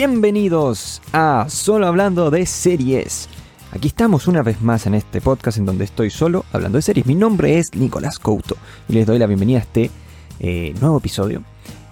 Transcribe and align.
Bienvenidos 0.00 1.02
a 1.12 1.46
Solo 1.48 1.88
Hablando 1.88 2.30
de 2.30 2.46
Series. 2.46 3.28
Aquí 3.72 3.88
estamos 3.88 4.28
una 4.28 4.44
vez 4.44 4.62
más 4.62 4.86
en 4.86 4.94
este 4.94 5.20
podcast 5.20 5.58
en 5.58 5.66
donde 5.66 5.82
estoy 5.82 6.08
solo 6.08 6.44
hablando 6.52 6.78
de 6.78 6.82
series. 6.82 7.04
Mi 7.04 7.16
nombre 7.16 7.58
es 7.58 7.74
Nicolás 7.74 8.20
Couto 8.20 8.56
y 8.88 8.92
les 8.92 9.06
doy 9.06 9.18
la 9.18 9.26
bienvenida 9.26 9.58
a 9.58 9.62
este 9.62 9.90
eh, 10.38 10.72
nuevo 10.80 10.98
episodio 10.98 11.42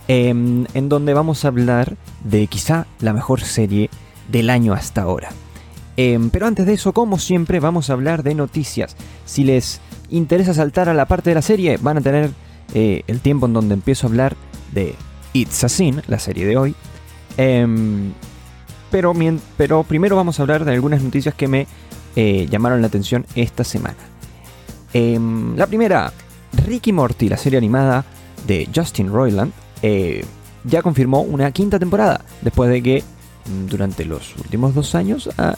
em, 0.07 0.67
en 0.73 0.89
donde 0.89 1.15
vamos 1.15 1.45
a 1.45 1.49
hablar 1.49 1.97
de 2.23 2.47
quizá 2.47 2.87
la 3.01 3.13
mejor 3.13 3.41
serie 3.41 3.91
del 4.31 4.51
año 4.51 4.73
hasta 4.73 5.03
ahora. 5.03 5.31
Em, 5.97 6.31
pero 6.31 6.47
antes 6.47 6.65
de 6.65 6.75
eso, 6.75 6.93
como 6.93 7.19
siempre, 7.19 7.59
vamos 7.59 7.91
a 7.91 7.95
hablar 7.95 8.23
de 8.23 8.37
noticias. 8.37 8.95
Si 9.25 9.43
les 9.43 9.81
interesa 10.11 10.55
saltar 10.55 10.89
a 10.89 10.95
la 10.95 11.07
parte 11.07 11.31
de 11.31 11.35
la 11.35 11.43
serie, 11.43 11.77
van 11.79 11.97
a 11.97 12.03
tener 12.03 12.31
eh, 12.73 13.03
el 13.09 13.19
tiempo 13.19 13.47
en 13.47 13.53
donde 13.55 13.75
empiezo 13.75 14.07
a 14.07 14.11
hablar 14.11 14.37
de 14.73 14.95
It's 15.33 15.65
a 15.65 15.69
Sin, 15.69 16.03
la 16.07 16.21
serie 16.21 16.47
de 16.47 16.57
hoy. 16.57 16.77
Em, 17.37 18.13
pero, 18.91 19.13
pero, 19.57 19.83
primero 19.83 20.17
vamos 20.17 20.39
a 20.39 20.43
hablar 20.43 20.65
de 20.65 20.73
algunas 20.73 21.03
noticias 21.03 21.35
que 21.35 21.49
me 21.49 21.67
eh, 22.15 22.47
llamaron 22.51 22.81
la 22.81 22.87
atención 22.87 23.27
esta 23.35 23.65
semana. 23.65 23.97
Em, 24.93 25.57
la 25.57 25.67
primera, 25.67 26.13
Ricky 26.65 26.93
Morty, 26.93 27.29
la 27.29 27.37
serie 27.37 27.59
animada 27.59 28.05
de 28.47 28.69
Justin 28.75 29.13
Roiland, 29.13 29.53
eh, 29.83 30.25
ya 30.65 30.83
confirmó 30.83 31.21
una 31.21 31.51
quinta 31.53 31.79
temporada, 31.79 32.23
después 32.43 32.71
de 32.71 32.83
que 32.83 33.05
mm, 33.47 33.67
durante 33.67 34.05
los 34.05 34.37
últimos 34.37 34.75
dos 34.75 34.95
años 34.95 35.29
ha, 35.37 35.57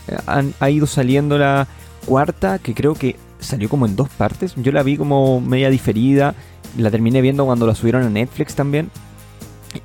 ha, 0.58 0.70
ido 0.70 0.86
saliendo 0.86 1.38
la 1.38 1.68
cuarta, 2.06 2.58
que 2.58 2.74
creo 2.74 2.94
que 2.94 3.16
salió 3.38 3.68
como 3.68 3.86
en 3.86 3.96
dos 3.96 4.08
partes. 4.08 4.54
Yo 4.56 4.72
la 4.72 4.82
vi 4.82 4.96
como 4.96 5.40
media 5.40 5.70
diferida, 5.70 6.34
la 6.76 6.90
terminé 6.90 7.20
viendo 7.20 7.44
cuando 7.44 7.66
la 7.66 7.74
subieron 7.74 8.02
a 8.02 8.10
Netflix 8.10 8.54
también. 8.54 8.90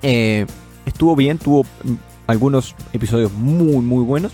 Eh, 0.01 0.45
estuvo 0.85 1.15
bien, 1.15 1.37
tuvo 1.37 1.63
mm, 1.63 1.93
algunos 2.27 2.75
episodios 2.93 3.31
muy, 3.33 3.83
muy 3.83 4.03
buenos. 4.03 4.31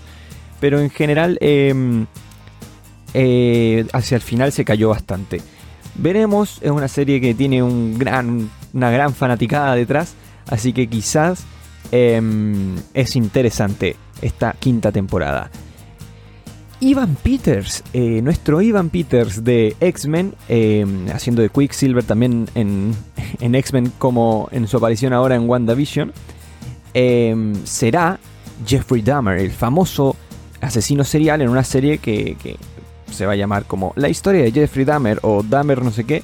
Pero 0.60 0.80
en 0.80 0.90
general, 0.90 1.38
em, 1.40 2.06
eh, 3.14 3.86
hacia 3.92 4.16
el 4.16 4.22
final 4.22 4.52
se 4.52 4.64
cayó 4.64 4.90
bastante. 4.90 5.40
Veremos, 5.94 6.58
es 6.62 6.70
una 6.70 6.88
serie 6.88 7.20
que 7.20 7.34
tiene 7.34 7.62
un 7.62 7.98
gran, 7.98 8.50
una 8.72 8.90
gran 8.90 9.14
fanaticada 9.14 9.74
detrás. 9.74 10.14
Así 10.46 10.72
que 10.72 10.88
quizás 10.88 11.44
em, 11.92 12.76
es 12.94 13.16
interesante 13.16 13.96
esta 14.20 14.52
quinta 14.52 14.92
temporada. 14.92 15.50
Ivan 16.80 17.14
Peters, 17.22 17.84
eh, 17.92 18.22
nuestro 18.22 18.62
Ivan 18.62 18.88
Peters 18.88 19.44
de 19.44 19.76
X-Men, 19.80 20.34
eh, 20.48 20.86
haciendo 21.12 21.42
de 21.42 21.50
Quicksilver 21.50 22.04
también 22.04 22.48
en, 22.54 22.94
X-Men 23.38 23.92
como 23.98 24.48
en 24.50 24.66
su 24.66 24.78
aparición 24.78 25.12
ahora 25.12 25.34
en 25.34 25.46
WandaVision, 25.48 26.12
eh, 26.94 27.54
será 27.64 28.18
Jeffrey 28.66 29.02
Dahmer, 29.02 29.38
el 29.38 29.50
famoso 29.50 30.16
asesino 30.60 31.04
serial 31.04 31.40
en 31.42 31.48
una 31.48 31.64
serie 31.64 31.98
que, 31.98 32.56
se 33.10 33.26
va 33.26 33.32
a 33.32 33.36
llamar 33.36 33.64
como 33.64 33.92
La 33.96 34.08
historia 34.08 34.42
de 34.42 34.52
Jeffrey 34.52 34.84
Dahmer 34.84 35.18
o 35.22 35.42
Dahmer 35.42 35.82
no 35.82 35.90
sé 35.90 36.04
qué. 36.04 36.22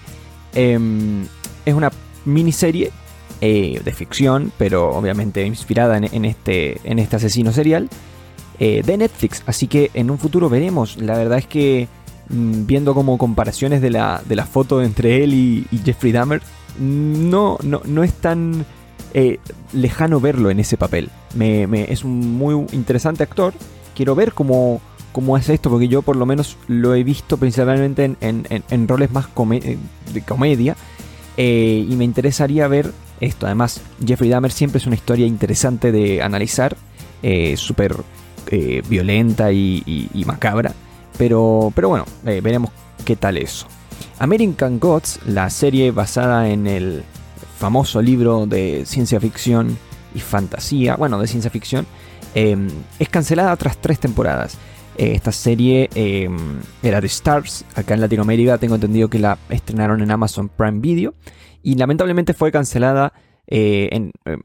es 0.54 1.74
una 1.74 1.90
miniserie 2.24 2.92
de 3.40 3.92
ficción, 3.94 4.52
pero 4.56 4.94
obviamente 4.96 5.44
inspirada 5.44 5.96
en, 5.96 6.24
este, 6.24 6.80
en 6.84 6.98
este 6.98 7.16
asesino 7.16 7.52
serial. 7.52 7.88
Eh, 8.58 8.82
de 8.84 8.96
Netflix. 8.96 9.42
Así 9.46 9.66
que 9.66 9.90
en 9.92 10.10
un 10.10 10.18
futuro 10.18 10.48
veremos. 10.48 10.96
La 10.96 11.16
verdad 11.18 11.38
es 11.38 11.46
que 11.46 11.88
mm, 12.30 12.64
viendo 12.66 12.94
como 12.94 13.18
comparaciones 13.18 13.82
de 13.82 13.90
la, 13.90 14.22
de 14.26 14.36
foto 14.44 14.82
entre 14.82 15.22
él 15.22 15.34
y, 15.34 15.66
Jeffrey 15.84 16.12
Dahmer, 16.12 16.40
no, 16.78 17.58
no, 17.62 17.82
no 17.84 18.02
es 18.02 18.14
tan 18.14 18.64
eh, 19.18 19.40
lejano 19.72 20.20
verlo 20.20 20.50
en 20.50 20.60
ese 20.60 20.76
papel. 20.76 21.08
Es 21.40 22.04
un 22.04 22.36
muy 22.36 22.66
interesante 22.72 23.22
actor. 23.22 23.54
Quiero 23.94 24.14
ver 24.14 24.32
cómo, 24.32 24.80
cómo 25.12 25.36
hace 25.36 25.54
esto, 25.54 25.70
porque 25.70 25.88
yo 25.88 26.02
por 26.02 26.16
lo 26.16 26.26
menos 26.26 26.58
lo 26.68 26.94
he 26.94 27.02
visto 27.02 27.38
principalmente 27.38 28.14
en, 28.20 28.88
roles 28.88 29.10
más 29.10 29.26
de 30.12 30.22
comedia. 30.22 30.76
Eh, 31.38 31.86
y 31.88 31.96
me 31.96 32.04
interesaría 32.04 32.68
ver 32.68 32.92
esto. 33.20 33.46
Además, 33.46 33.80
Jeffrey 34.06 34.28
Dahmer 34.28 34.52
siempre 34.52 34.78
es 34.78 34.86
una 34.86 34.96
historia 34.96 35.26
interesante 35.26 35.92
de 35.92 36.22
analizar. 36.22 36.76
Súper 37.56 37.96
eh, 38.50 38.82
violenta 38.88 39.50
y, 39.50 40.22
macabra. 40.26 40.72
Pero, 41.18 41.72
pero 41.74 41.88
bueno, 41.88 42.04
eh, 42.26 42.40
veremos 42.42 42.70
qué 43.04 43.16
tal 43.16 43.38
eso. 43.38 43.66
American 44.18 44.78
Gods, 44.78 45.20
la 45.26 45.50
serie 45.50 45.90
basada 45.90 46.48
en 46.48 46.66
el 46.66 47.02
famoso 47.58 48.02
libro 48.02 48.46
de 48.46 48.84
ciencia 48.86 49.20
ficción 49.20 49.76
y 50.14 50.20
fantasía, 50.20 50.96
bueno, 50.96 51.18
de 51.18 51.26
ciencia 51.26 51.50
ficción, 51.50 51.86
em, 52.34 52.68
es 52.98 53.08
cancelada 53.08 53.56
tras 53.56 53.78
tres 53.78 53.98
temporadas. 53.98 54.58
Eh, 54.96 55.12
esta 55.14 55.32
serie 55.32 55.90
em, 55.94 56.36
era 56.82 57.00
de 57.00 57.06
Stars, 57.06 57.64
acá 57.74 57.94
en 57.94 58.00
Latinoamérica 58.00 58.58
tengo 58.58 58.76
entendido 58.76 59.08
que 59.08 59.18
la 59.18 59.38
estrenaron 59.50 60.00
en 60.02 60.10
Amazon 60.10 60.48
Prime 60.48 60.80
Video 60.80 61.14
y 61.62 61.74
lamentablemente 61.74 62.34
fue 62.34 62.50
cancelada 62.50 63.12
en, 63.48 64.10
em, 64.24 64.40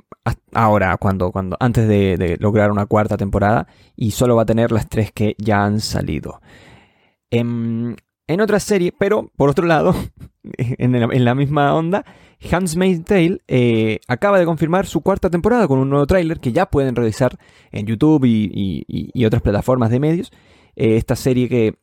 ahora, 0.54 0.98
cuando, 0.98 1.32
cuando, 1.32 1.58
antes 1.60 1.88
de, 1.88 2.38
lograr 2.40 2.72
una 2.72 2.86
cuarta 2.86 3.18
temporada, 3.18 3.68
y 3.96 4.12
solo 4.12 4.36
va 4.36 4.44
a 4.44 4.46
tener 4.46 4.72
las 4.72 4.88
tres 4.90 5.12
que 5.12 5.36
ya 5.38 5.64
han 5.64 5.80
salido. 5.80 6.42
En, 8.32 8.42
otra 8.42 8.60
serie, 8.60 8.94
pero 8.98 9.32
por 9.36 9.50
otro 9.50 9.66
lado, 9.66 9.96
en, 10.58 11.26
la 11.26 11.36
misma 11.36 11.76
onda, 11.76 12.06
Hans 12.52 12.78
Tale 13.06 13.42
eh, 13.48 14.00
acaba 14.08 14.40
de 14.40 14.46
confirmar 14.46 14.86
su 14.86 15.02
cuarta 15.02 15.30
temporada 15.30 15.68
con 15.68 15.80
un 15.80 15.90
nuevo 15.90 16.08
tráiler 16.08 16.40
que 16.40 16.52
ya 16.52 16.66
pueden 16.68 16.96
revisar 16.96 17.38
en 17.72 17.86
YouTube 17.86 18.26
y, 18.26 19.26
otras 19.26 19.42
plataformas 19.42 19.90
de 19.90 20.00
medios. 20.00 20.32
Eh, 20.76 20.96
esta 20.96 21.16
serie 21.16 21.50
que 21.50 21.76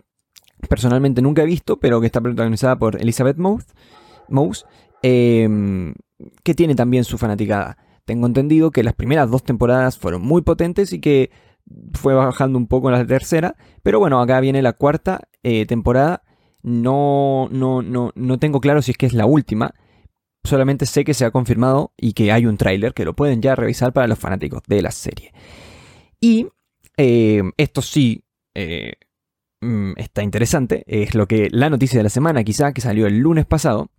personalmente 0.69 1.23
nunca 1.23 1.43
he 1.43 1.47
visto, 1.47 1.79
pero 1.79 2.01
que 2.01 2.07
está 2.07 2.21
protagonizada 2.21 2.77
por 2.79 3.01
Elizabeth 3.01 3.37
Mouse, 3.37 4.67
em, 5.03 5.95
que 6.43 6.55
tiene 6.55 6.75
también 6.75 7.05
su 7.05 7.19
fanaticada. 7.19 7.77
Tengo 8.05 8.27
entendido 8.27 8.71
que 8.71 8.83
las 8.83 8.95
primeras 8.95 9.31
dos 9.31 9.45
temporadas 9.45 9.99
fueron 9.99 10.23
muy 10.23 10.43
potentes 10.43 10.93
y 10.93 11.01
que 11.01 11.31
fue 11.93 12.15
bajando 12.15 12.59
un 12.59 12.67
poco 12.67 12.89
en 12.89 12.99
la 12.99 13.07
tercera. 13.07 13.55
Pero 13.83 13.99
bueno, 13.99 14.21
acá 14.21 14.41
viene 14.41 14.63
la 14.63 14.73
cuarta 14.73 15.29
eh, 15.43 15.67
temporada. 15.67 16.23
No, 16.63 17.49
no, 17.51 17.83
no, 17.83 18.13
no 18.15 18.39
tengo 18.39 18.61
claro 18.61 18.83
si 18.83 18.93
es 18.93 18.97
que 18.97 19.07
es 19.07 19.13
la 19.13 19.27
última. 19.27 19.75
Solamente 20.45 20.87
sé 20.87 21.05
que 21.05 21.15
se 21.15 21.25
ha 21.25 21.31
confirmado 21.31 21.93
y 21.97 22.13
que 22.13 22.33
hay 22.33 22.47
un 22.47 22.57
tráiler 22.57 22.95
que 22.95 23.05
lo 23.05 23.15
pueden 23.15 23.43
ya 23.43 23.55
revisar 23.55 23.93
para 23.93 24.07
los 24.07 24.19
fanáticos 24.19 24.63
de 24.67 24.83
la 24.83 24.91
serie. 24.91 25.33
Y 26.21 26.49
eh, 26.97 27.43
esto 27.57 27.83
sí 27.83 28.25
eh, 28.55 28.95
mm, 29.61 29.93
está 29.97 30.23
interesante. 30.23 30.85
Es 30.87 31.15
lo 31.15 31.27
que 31.27 31.49
la 31.51 31.71
noticia 31.71 31.99
de 31.99 32.05
la 32.05 32.11
semana, 32.11 32.45
quizá, 32.45 32.73
que 32.73 32.81
salió 32.81 33.07
el 33.07 33.19
lunes 33.19 33.47
pasado 33.47 33.91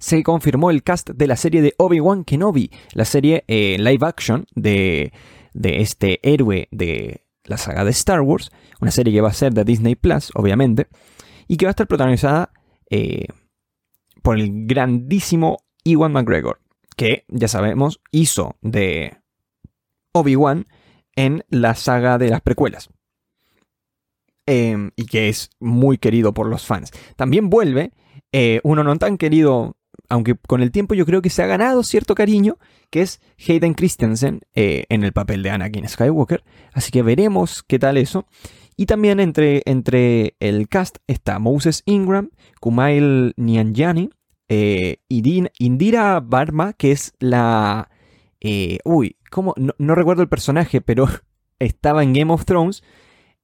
se 0.00 0.22
confirmó 0.22 0.70
el 0.70 0.82
cast 0.82 1.10
de 1.10 1.26
la 1.26 1.36
serie 1.36 1.62
de 1.62 1.74
Obi-Wan 1.76 2.24
Kenobi, 2.24 2.70
la 2.94 3.04
serie 3.04 3.44
eh, 3.46 3.76
live 3.78 4.04
action 4.04 4.46
de, 4.54 5.12
este 5.52 6.18
héroe 6.22 6.68
de 6.72 7.26
la 7.44 7.58
saga 7.58 7.84
de 7.84 7.90
Star 7.90 8.22
Wars, 8.22 8.50
una 8.80 8.90
serie 8.90 9.12
que 9.12 9.20
va 9.20 9.28
a 9.28 9.34
ser 9.34 9.52
de 9.52 9.62
Disney 9.62 9.94
Plus, 9.94 10.32
obviamente, 10.34 10.88
y 11.50 11.56
que 11.56 11.66
va 11.66 11.70
a 11.70 11.72
estar 11.72 11.88
protagonizada 11.88 12.52
eh, 12.90 13.26
por 14.22 14.38
el 14.38 14.66
grandísimo 14.66 15.64
Ewan 15.84 16.12
McGregor, 16.12 16.60
que 16.96 17.24
ya 17.26 17.48
sabemos 17.48 18.00
hizo 18.12 18.54
de 18.62 19.16
Obi-Wan 20.12 20.66
en 21.16 21.44
la 21.48 21.74
saga 21.74 22.18
de 22.18 22.30
las 22.30 22.40
precuelas. 22.40 22.88
Em, 24.46 24.92
y 24.94 25.06
que 25.06 25.28
es 25.28 25.50
muy 25.58 25.98
querido 25.98 26.32
por 26.32 26.46
los 26.46 26.64
fans. 26.64 26.92
También 27.16 27.50
vuelve 27.50 27.94
eh, 28.30 28.60
uno 28.62 28.84
no 28.84 28.96
tan 28.96 29.18
querido 29.18 29.76
aunque 30.08 30.34
con 30.34 30.62
el 30.62 30.70
tiempo 30.70 30.94
yo 30.94 31.06
creo 31.06 31.22
que 31.22 31.30
se 31.30 31.42
ha 31.42 31.46
ganado 31.46 31.82
cierto 31.82 32.14
cariño, 32.14 32.58
que 32.90 33.02
es 33.02 33.20
Hayden 33.38 33.74
Christensen 33.74 34.40
eh, 34.54 34.84
en 34.88 35.04
el 35.04 35.12
papel 35.12 35.42
de 35.42 35.50
Anakin 35.50 35.88
Skywalker. 35.88 36.44
Así 36.72 36.90
que 36.90 37.02
veremos 37.02 37.62
qué 37.62 37.78
tal 37.78 37.96
eso. 37.96 38.26
Y 38.76 38.86
también 38.86 39.20
entre, 39.20 39.62
entre 39.66 40.34
el 40.40 40.68
cast 40.68 40.98
está 41.06 41.38
Moses 41.38 41.82
Ingram, 41.86 42.30
Kumail 42.60 43.34
Nyanjani, 43.36 44.10
eh, 44.48 44.98
Indira 45.08 46.20
Barma, 46.20 46.72
que 46.72 46.92
es 46.92 47.12
la... 47.18 47.90
Eh, 48.40 48.78
uy, 48.84 49.16
¿cómo? 49.30 49.54
No, 49.56 49.94
recuerdo 49.94 50.22
el 50.22 50.28
personaje, 50.28 50.80
pero 50.80 51.08
estaba 51.58 52.02
en 52.02 52.12
Game 52.12 52.32
of 52.32 52.44
Thrones. 52.44 52.82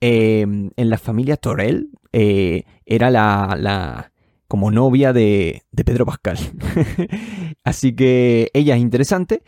en 0.01 0.73
la 0.77 0.99
familia 0.99 1.37
Torrell. 1.37 1.91
era 2.13 3.11
la 3.11 4.11
como 4.49 4.71
novia 4.71 5.13
de, 5.13 5.63
Pedro 5.75 6.07
Pascal. 6.07 6.39
Así 7.65 7.95
que 7.95 8.51
ella 8.55 8.77
es 8.77 8.81
interesante. 8.81 9.43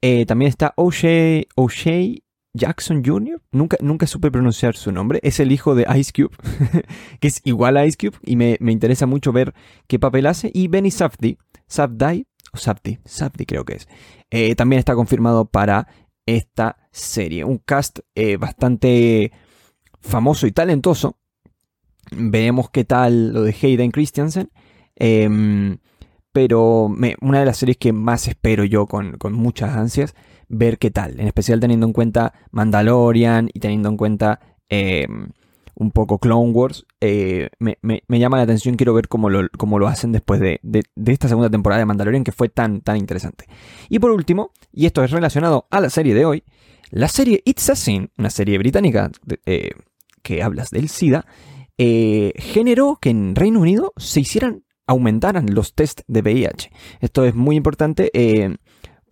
Eh, 0.00 0.26
también 0.26 0.48
está 0.48 0.74
O'Shea, 0.76 1.42
Jackson 2.54 3.02
Jr. 3.04 3.42
Nunca, 3.52 3.76
nunca 3.80 4.06
supe 4.06 4.30
pronunciar 4.30 4.76
su 4.76 4.92
nombre. 4.92 5.20
Es 5.22 5.40
el 5.40 5.52
hijo 5.52 5.74
de 5.74 5.86
Ice 5.98 6.12
Cube, 6.12 6.34
que 7.20 7.28
es 7.28 7.40
igual 7.44 7.76
a 7.76 7.84
Ice 7.84 7.98
Cube 7.98 8.16
y 8.22 8.36
me, 8.36 8.56
interesa 8.60 9.06
mucho 9.06 9.32
ver 9.32 9.54
qué 9.86 9.98
papel 9.98 10.26
hace. 10.26 10.50
Y 10.54 10.68
Benny 10.68 10.90
Safdie, 10.90 11.38
Safdie, 11.66 12.26
o 12.52 13.46
creo 13.46 13.64
que 13.64 13.74
es. 13.74 13.88
Eh, 14.30 14.54
también 14.54 14.78
está 14.78 14.94
confirmado 14.94 15.44
para 15.46 15.88
esta 16.26 16.76
serie. 16.90 17.44
Un 17.44 17.58
cast 17.58 17.98
eh, 18.14 18.36
bastante 18.36 19.32
famoso 20.00 20.46
y 20.46 20.52
talentoso. 20.52 21.18
Veremos 22.12 22.70
qué 22.70 22.84
tal 22.84 23.32
lo 23.32 23.42
de 23.42 23.54
Hayden 23.60 23.90
Christensen. 23.90 24.50
Em, 24.96 25.78
pero 26.32 26.86
una 27.20 27.40
de 27.40 27.46
las 27.46 27.58
series 27.58 27.76
que 27.76 27.92
más 27.92 28.28
espero 28.28 28.64
yo 28.64 28.86
con, 28.86 29.16
muchas 29.32 29.76
ansias, 29.76 30.14
ver 30.56 30.78
qué 30.78 30.90
tal. 30.90 31.20
En 31.20 31.26
especial 31.26 31.60
teniendo 31.60 31.86
en 31.86 31.92
cuenta 31.92 32.32
Mandalorian 32.50 33.50
y 33.52 33.60
teniendo 33.60 33.88
en 33.88 33.96
cuenta 33.96 34.40
em, 34.68 35.28
un 35.74 35.90
poco 35.90 36.18
Clone 36.18 36.52
Wars. 36.52 36.86
Eh, 37.00 37.50
me, 37.58 38.00
llama 38.08 38.36
la 38.36 38.44
atención, 38.44 38.76
quiero 38.76 38.94
ver 38.94 39.08
cómo 39.08 39.30
lo, 39.30 39.42
lo 39.42 39.88
hacen 39.88 40.12
después 40.12 40.40
de, 40.40 40.60
esta 41.06 41.28
segunda 41.28 41.50
temporada 41.50 41.80
de 41.80 41.86
Mandalorian 41.86 42.24
que 42.24 42.32
fue 42.32 42.48
tan, 42.48 42.80
tan 42.80 42.96
interesante. 42.96 43.46
Y 43.88 43.98
por 43.98 44.10
último, 44.10 44.52
y 44.72 44.86
esto 44.86 45.02
es 45.04 45.10
relacionado 45.10 45.66
a 45.70 45.80
la 45.80 45.90
serie 45.90 46.14
de 46.14 46.24
hoy, 46.24 46.44
la 46.90 47.08
serie 47.08 47.42
It's 47.44 47.68
a 47.70 47.76
Sin, 47.76 48.10
una 48.18 48.30
serie 48.30 48.58
británica 48.58 49.10
eh, 49.46 49.70
que 50.22 50.42
hablas 50.42 50.70
del 50.70 50.88
SIDA, 50.88 51.26
eh, 51.76 52.32
generó 52.36 52.98
que 53.00 53.10
en 53.10 53.34
Reino 53.34 53.60
Unido 53.60 53.92
se 53.96 54.20
hicieran 54.20 54.62
aumentaran 54.86 55.46
los 55.54 55.74
test 55.74 56.02
de 56.06 56.20
VIH. 56.20 56.70
Esto 57.00 57.24
es 57.24 57.34
muy 57.34 57.56
importante 57.56 58.10
eh, 58.12 58.56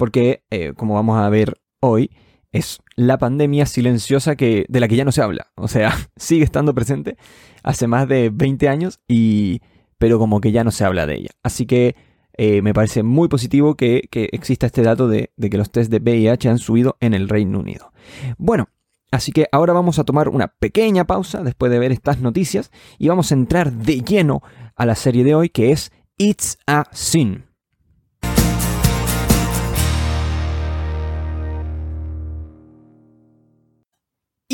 porque, 0.03 0.43
eh, 0.51 0.73
como 0.77 0.95
vamos 0.95 1.17
a 1.17 1.29
ver 1.29 1.61
hoy, 1.79 2.11
es 2.51 2.81
la 2.97 3.19
pandemia 3.19 3.67
silenciosa 3.67 4.35
que, 4.35 4.67
de 4.69 4.81
la 4.81 4.89
que 4.89 4.97
ya 4.97 5.05
no 5.05 5.13
se 5.13 5.23
habla. 5.23 5.53
O 5.55 5.69
sea, 5.69 5.97
sigue 6.17 6.43
estando 6.43 6.75
presente 6.75 7.17
hace 7.63 7.87
más 7.87 8.09
de 8.09 8.29
20 8.35 8.69
años, 8.69 8.99
y, 9.07 9.61
pero 9.99 10.19
como 10.19 10.41
que 10.41 10.51
ya 10.51 10.65
no 10.65 10.73
se 10.73 10.85
habla 10.85 11.07
de 11.07 11.15
ella. 11.15 11.31
Así 11.45 11.67
que 11.67 11.95
eh, 12.37 12.63
me 12.63 12.75
parece 12.75 13.05
muy 13.05 13.29
positivo 13.29 13.77
que, 13.77 14.09
que 14.11 14.29
exista 14.33 14.67
este 14.67 14.83
dato 14.83 15.07
de, 15.07 15.31
de, 15.37 15.51
que 15.51 15.57
los 15.57 15.71
test 15.71 15.89
de 15.89 16.01
VIH 16.01 16.49
han 16.49 16.59
subido 16.59 16.97
en 16.99 17.15
el 17.15 17.29
Reino 17.29 17.61
Unido. 17.61 17.93
Bueno, 18.39 18.71
así 19.13 19.31
que 19.31 19.47
ahora 19.53 19.73
vamos 19.73 20.01
a 20.01 20.05
tomar 20.05 20.31
una 20.31 20.49
pequeña 20.49 21.05
pausa 21.05 21.45
después 21.45 21.71
de 21.71 21.79
ver 21.79 21.93
estas 21.93 22.19
noticias 22.19 22.73
y 22.99 23.07
vamos 23.07 23.31
a 23.31 23.37
entrar 23.37 23.71
de 23.71 24.01
lleno 24.01 24.43
a 24.75 24.85
la 24.85 24.97
serie 24.97 25.23
de 25.23 25.37
hoy 25.37 25.49
que 25.49 25.71
es 25.71 25.93
It's 26.19 26.59
a 26.67 26.89
Sin. 26.91 27.52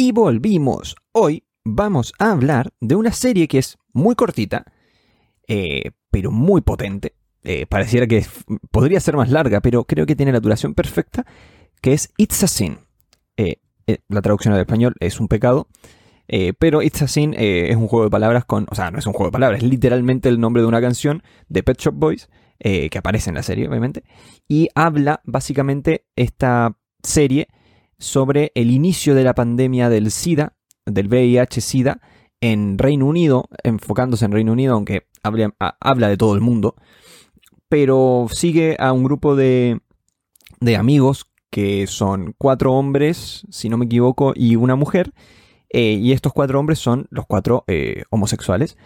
Y 0.01 0.13
volvimos. 0.13 0.95
Hoy 1.11 1.43
vamos 1.65 2.13
a 2.21 2.31
hablar 2.31 2.71
de 2.81 2.95
una 2.95 3.11
serie 3.11 3.49
que 3.49 3.59
es 3.59 3.77
muy 3.93 4.15
cortita, 4.15 4.65
eh, 5.49 5.91
pero 6.13 6.31
muy 6.31 6.61
potente. 6.61 7.17
Eh, 7.43 7.67
pareciera 7.67 8.07
que 8.07 8.25
podría 8.71 9.01
ser 9.01 9.17
más 9.17 9.29
larga, 9.29 9.61
pero 9.61 9.83
creo 9.83 10.07
que 10.07 10.15
tiene 10.15 10.31
la 10.31 10.39
duración 10.39 10.75
perfecta, 10.75 11.27
que 11.83 11.95
es 11.95 12.13
It's 12.17 12.45
a 12.45 12.47
Sin. 12.47 12.79
Eh, 13.37 13.57
la 14.07 14.23
traducción 14.23 14.55
al 14.55 14.61
español 14.61 14.95
es 15.01 15.19
un 15.19 15.27
pecado. 15.27 15.67
Pero 16.61 16.81
It's 16.81 17.03
a 17.03 17.09
Sin 17.09 17.35
es 17.37 17.75
un 17.75 17.89
juego 17.89 18.05
de 18.05 18.11
palabras 18.11 18.45
con. 18.45 18.69
O 18.71 18.77
sea, 18.77 18.93
no 18.93 19.01
es 19.01 19.07
un 19.09 19.15
juego 19.15 19.31
de 19.31 19.33
palabras, 19.33 19.65
es 19.65 19.69
literalmente 19.69 20.29
el 20.29 20.39
nombre 20.39 20.63
de 20.63 20.69
una 20.69 20.81
canción 20.81 21.25
de 21.49 21.65
Pet 21.65 21.81
Shop 21.81 21.95
Boys, 21.97 22.31
que 22.61 22.97
aparece 22.97 23.31
en 23.31 23.35
la 23.35 23.43
serie, 23.43 23.67
obviamente. 23.67 24.05
Y 24.47 24.69
habla 24.77 25.23
básicamente 25.25 26.07
esta 26.15 26.79
serie 27.03 27.49
sobre 27.99 28.53
el 28.55 28.71
inicio 28.71 29.15
de 29.15 29.25
la 29.25 29.35
pandemia 29.35 29.89
del 29.89 30.11
SIDA, 30.11 30.55
del 30.87 31.09
VIH-SIDA, 31.09 32.01
en 32.41 32.79
Reino 32.79 33.07
Unido, 33.07 33.49
enfocándose 33.65 34.25
en 34.25 34.33
Reino 34.33 34.53
Unido, 34.53 34.75
aunque 34.75 35.09
habla, 35.23 36.09
de 36.09 36.17
todo 36.17 36.35
el 36.35 36.41
mundo. 36.41 36.77
Pero 37.69 38.29
sigue 38.31 38.77
a 38.79 38.93
un 38.93 39.05
grupo 39.05 39.37
de, 39.37 39.81
de 40.61 40.77
amigos 40.77 41.27
que 41.51 41.87
son 41.87 42.35
cuatro 42.39 42.75
hombres, 42.75 43.47
si 43.51 43.69
no 43.69 43.77
me 43.77 43.87
equivoco, 43.87 44.33
y 44.35 44.57
una 44.57 44.77
mujer 44.77 45.13
eh, 45.71 45.93
y 45.93 46.13
estos 46.13 46.33
cuatro 46.33 46.61
hombres 46.61 46.79
son 46.79 47.07
los 47.11 47.27
cuatro 47.27 47.65
eh, 47.67 48.05
homosexuales. 48.11 48.77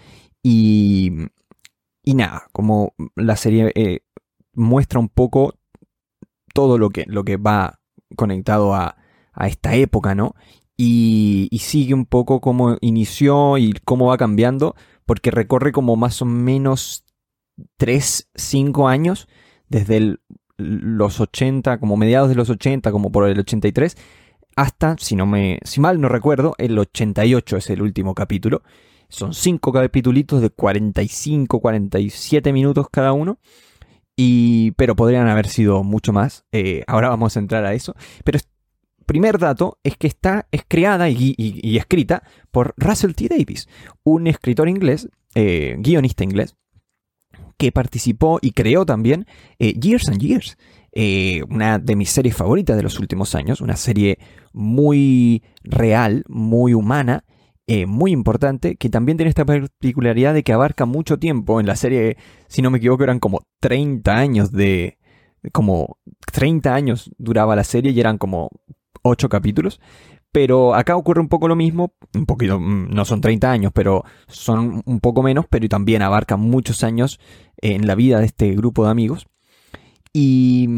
Y, 0.42 1.12
y 2.02 2.14
nada, 2.14 2.46
como 2.52 2.94
la 3.14 3.36
serie 3.36 3.70
eh, 3.74 4.00
muestra 4.54 4.98
un 4.98 5.08
poco 5.08 5.54
todo 6.54 6.78
lo 6.78 6.90
que, 6.90 7.04
lo 7.06 7.24
que 7.24 7.36
va 7.36 7.80
conectado 8.16 8.74
a, 8.74 8.96
a 9.32 9.48
esta 9.48 9.74
época, 9.74 10.14
¿no? 10.14 10.34
Y, 10.76 11.48
sigue 11.60 11.94
un 11.94 12.06
poco 12.06 12.40
cómo 12.40 12.76
inició 12.80 13.56
y 13.58 13.72
cómo 13.84 14.06
va 14.06 14.16
cambiando, 14.18 14.74
porque 15.06 15.30
recorre 15.30 15.72
como 15.72 15.96
más 15.96 16.22
o 16.22 16.24
menos 16.24 17.04
3, 17.76 18.30
5 18.34 18.88
años, 18.88 19.28
desde 19.68 20.16
los 20.56 21.20
80, 21.20 21.78
como 21.78 21.96
mediados 21.96 22.28
de 22.28 22.34
los 22.34 22.50
80, 22.50 22.90
como 22.90 23.12
por 23.12 23.28
el 23.28 23.38
83, 23.38 23.96
hasta, 24.56 24.96
si, 24.98 25.16
no 25.16 25.26
me, 25.26 25.60
si 25.64 25.80
mal 25.80 26.00
no 26.00 26.08
recuerdo, 26.08 26.54
el 26.58 26.78
88 26.78 27.56
es 27.56 27.70
el 27.70 27.82
último 27.82 28.14
capítulo. 28.14 28.62
Son 29.08 29.34
5 29.34 29.72
capítulos 29.72 30.40
de 30.40 30.50
45, 30.50 31.60
47 31.60 32.52
minutos 32.52 32.86
cada 32.90 33.12
uno. 33.12 33.38
Y, 34.16 34.72
pero 34.72 34.94
podrían 34.94 35.28
haber 35.28 35.46
sido 35.46 35.82
mucho 35.84 36.12
más. 36.12 36.44
Eh, 36.52 36.84
ahora 36.86 37.08
vamos 37.08 37.36
a 37.36 37.40
entrar 37.40 37.64
a 37.64 37.74
eso. 37.74 37.94
Pero 38.24 38.38
primer 39.12 39.38
dato 39.38 39.78
es 39.84 39.98
que 39.98 40.06
está 40.06 40.46
es 40.50 40.62
creada 40.66 41.10
y, 41.10 41.76
escrita 41.76 42.22
por 42.50 42.72
Russell 42.78 43.12
T. 43.12 43.28
Davis, 43.28 43.68
un 44.04 44.26
escritor 44.26 44.70
inglés, 44.70 45.06
eh, 45.34 45.76
guionista 45.80 46.24
inglés, 46.24 46.56
que 47.58 47.72
participó 47.72 48.38
y 48.40 48.52
creó 48.52 48.86
también 48.86 49.26
eh, 49.58 49.74
Years 49.74 50.08
and 50.08 50.18
Years, 50.18 50.56
eh, 50.92 51.42
una 51.50 51.78
de 51.78 51.94
mis 51.94 52.08
series 52.08 52.34
favoritas 52.34 52.74
de 52.74 52.82
los 52.82 52.98
últimos 52.98 53.34
años, 53.34 53.60
una 53.60 53.76
serie 53.76 54.18
muy 54.54 55.42
real, 55.62 56.24
muy 56.26 56.72
humana, 56.72 57.24
muy 57.86 58.12
importante, 58.12 58.76
que 58.76 58.90
también 58.90 59.16
tiene 59.16 59.30
esta 59.30 59.46
particularidad 59.46 60.34
de 60.34 60.42
que 60.42 60.52
abarca 60.52 60.84
mucho 60.84 61.18
tiempo. 61.18 61.58
En 61.58 61.64
la 61.64 61.74
serie, 61.74 62.18
si 62.46 62.60
no 62.60 62.70
me 62.70 62.76
equivoco, 62.76 63.02
eran 63.02 63.18
como 63.18 63.46
30 63.60 64.14
años 64.14 64.52
de... 64.52 64.98
como 65.52 65.96
30 66.30 66.74
años 66.74 67.10
duraba 67.16 67.56
la 67.56 67.64
serie 67.64 67.92
y 67.92 67.98
eran 67.98 68.18
como 68.18 68.50
8 69.02 69.28
capítulos. 69.28 69.80
Pero 70.32 70.74
acá 70.74 70.96
ocurre 70.96 71.20
un 71.20 71.28
poco 71.28 71.46
lo 71.46 71.56
mismo, 71.56 71.92
un 72.14 72.24
poquito, 72.24 72.58
mm, 72.58 72.88
no 72.90 73.04
son 73.04 73.20
30 73.20 73.50
años, 73.50 73.72
pero 73.74 74.02
son 74.28 74.82
un 74.86 75.00
poco 75.00 75.22
menos, 75.22 75.44
pero 75.48 75.68
también 75.68 76.00
abarca 76.00 76.38
muchos 76.38 76.82
años 76.84 77.20
en 77.58 77.86
la 77.86 77.94
vida 77.94 78.18
de 78.18 78.26
este 78.26 78.54
grupo 78.54 78.84
de 78.84 78.90
amigos. 78.90 79.26
Y, 80.12 80.68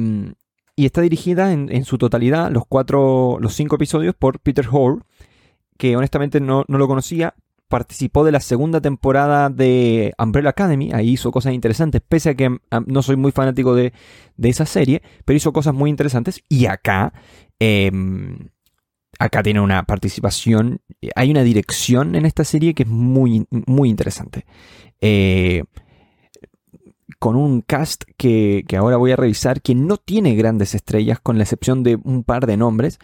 está 0.76 1.00
dirigida 1.02 1.52
en, 1.52 1.84
su 1.84 1.98
totalidad, 1.98 2.50
los, 2.50 2.64
cuatro, 2.66 3.38
los 3.40 3.54
cinco 3.54 3.76
episodios, 3.76 4.14
por 4.16 4.40
Peter 4.40 4.66
Hall, 4.70 5.04
que 5.78 5.96
honestamente 5.96 6.40
no, 6.40 6.64
lo 6.66 6.88
conocía. 6.88 7.34
Participó 7.68 8.24
de 8.24 8.32
la 8.32 8.40
segunda 8.40 8.80
temporada 8.80 9.48
de 9.50 10.14
Umbrella 10.18 10.50
Academy, 10.50 10.92
ahí 10.92 11.10
hizo 11.10 11.32
cosas 11.32 11.54
interesantes, 11.54 12.02
pese 12.06 12.30
a 12.30 12.34
que 12.34 12.58
no 12.86 13.02
soy 13.02 13.16
muy 13.16 13.32
fanático 13.32 13.74
de, 13.74 13.92
esa 14.42 14.66
serie, 14.66 15.02
pero 15.24 15.36
hizo 15.36 15.52
cosas 15.52 15.74
muy 15.74 15.90
interesantes. 15.90 16.42
Y 16.48 16.66
acá, 16.66 17.12
em, 17.64 18.50
acá 19.18 19.42
tiene 19.42 19.60
una 19.60 19.84
participación, 19.84 20.80
hay 21.14 21.30
una 21.30 21.42
dirección 21.42 22.14
en 22.14 22.26
esta 22.26 22.44
serie 22.44 22.74
que 22.74 22.84
es 22.84 22.88
muy, 22.88 23.46
muy 23.50 23.88
interesante. 23.88 24.44
Eh, 25.00 25.64
con 27.18 27.36
un 27.36 27.62
cast 27.62 28.04
que, 28.16 28.64
ahora 28.76 28.96
voy 28.96 29.12
a 29.12 29.16
revisar 29.16 29.62
que 29.62 29.74
no 29.74 29.96
tiene 29.96 30.34
grandes 30.34 30.74
estrellas 30.74 31.20
con 31.20 31.38
la 31.38 31.44
excepción 31.44 31.82
de 31.82 31.96
un 32.02 32.24
par 32.24 32.46
de 32.46 32.56
nombres 32.56 32.98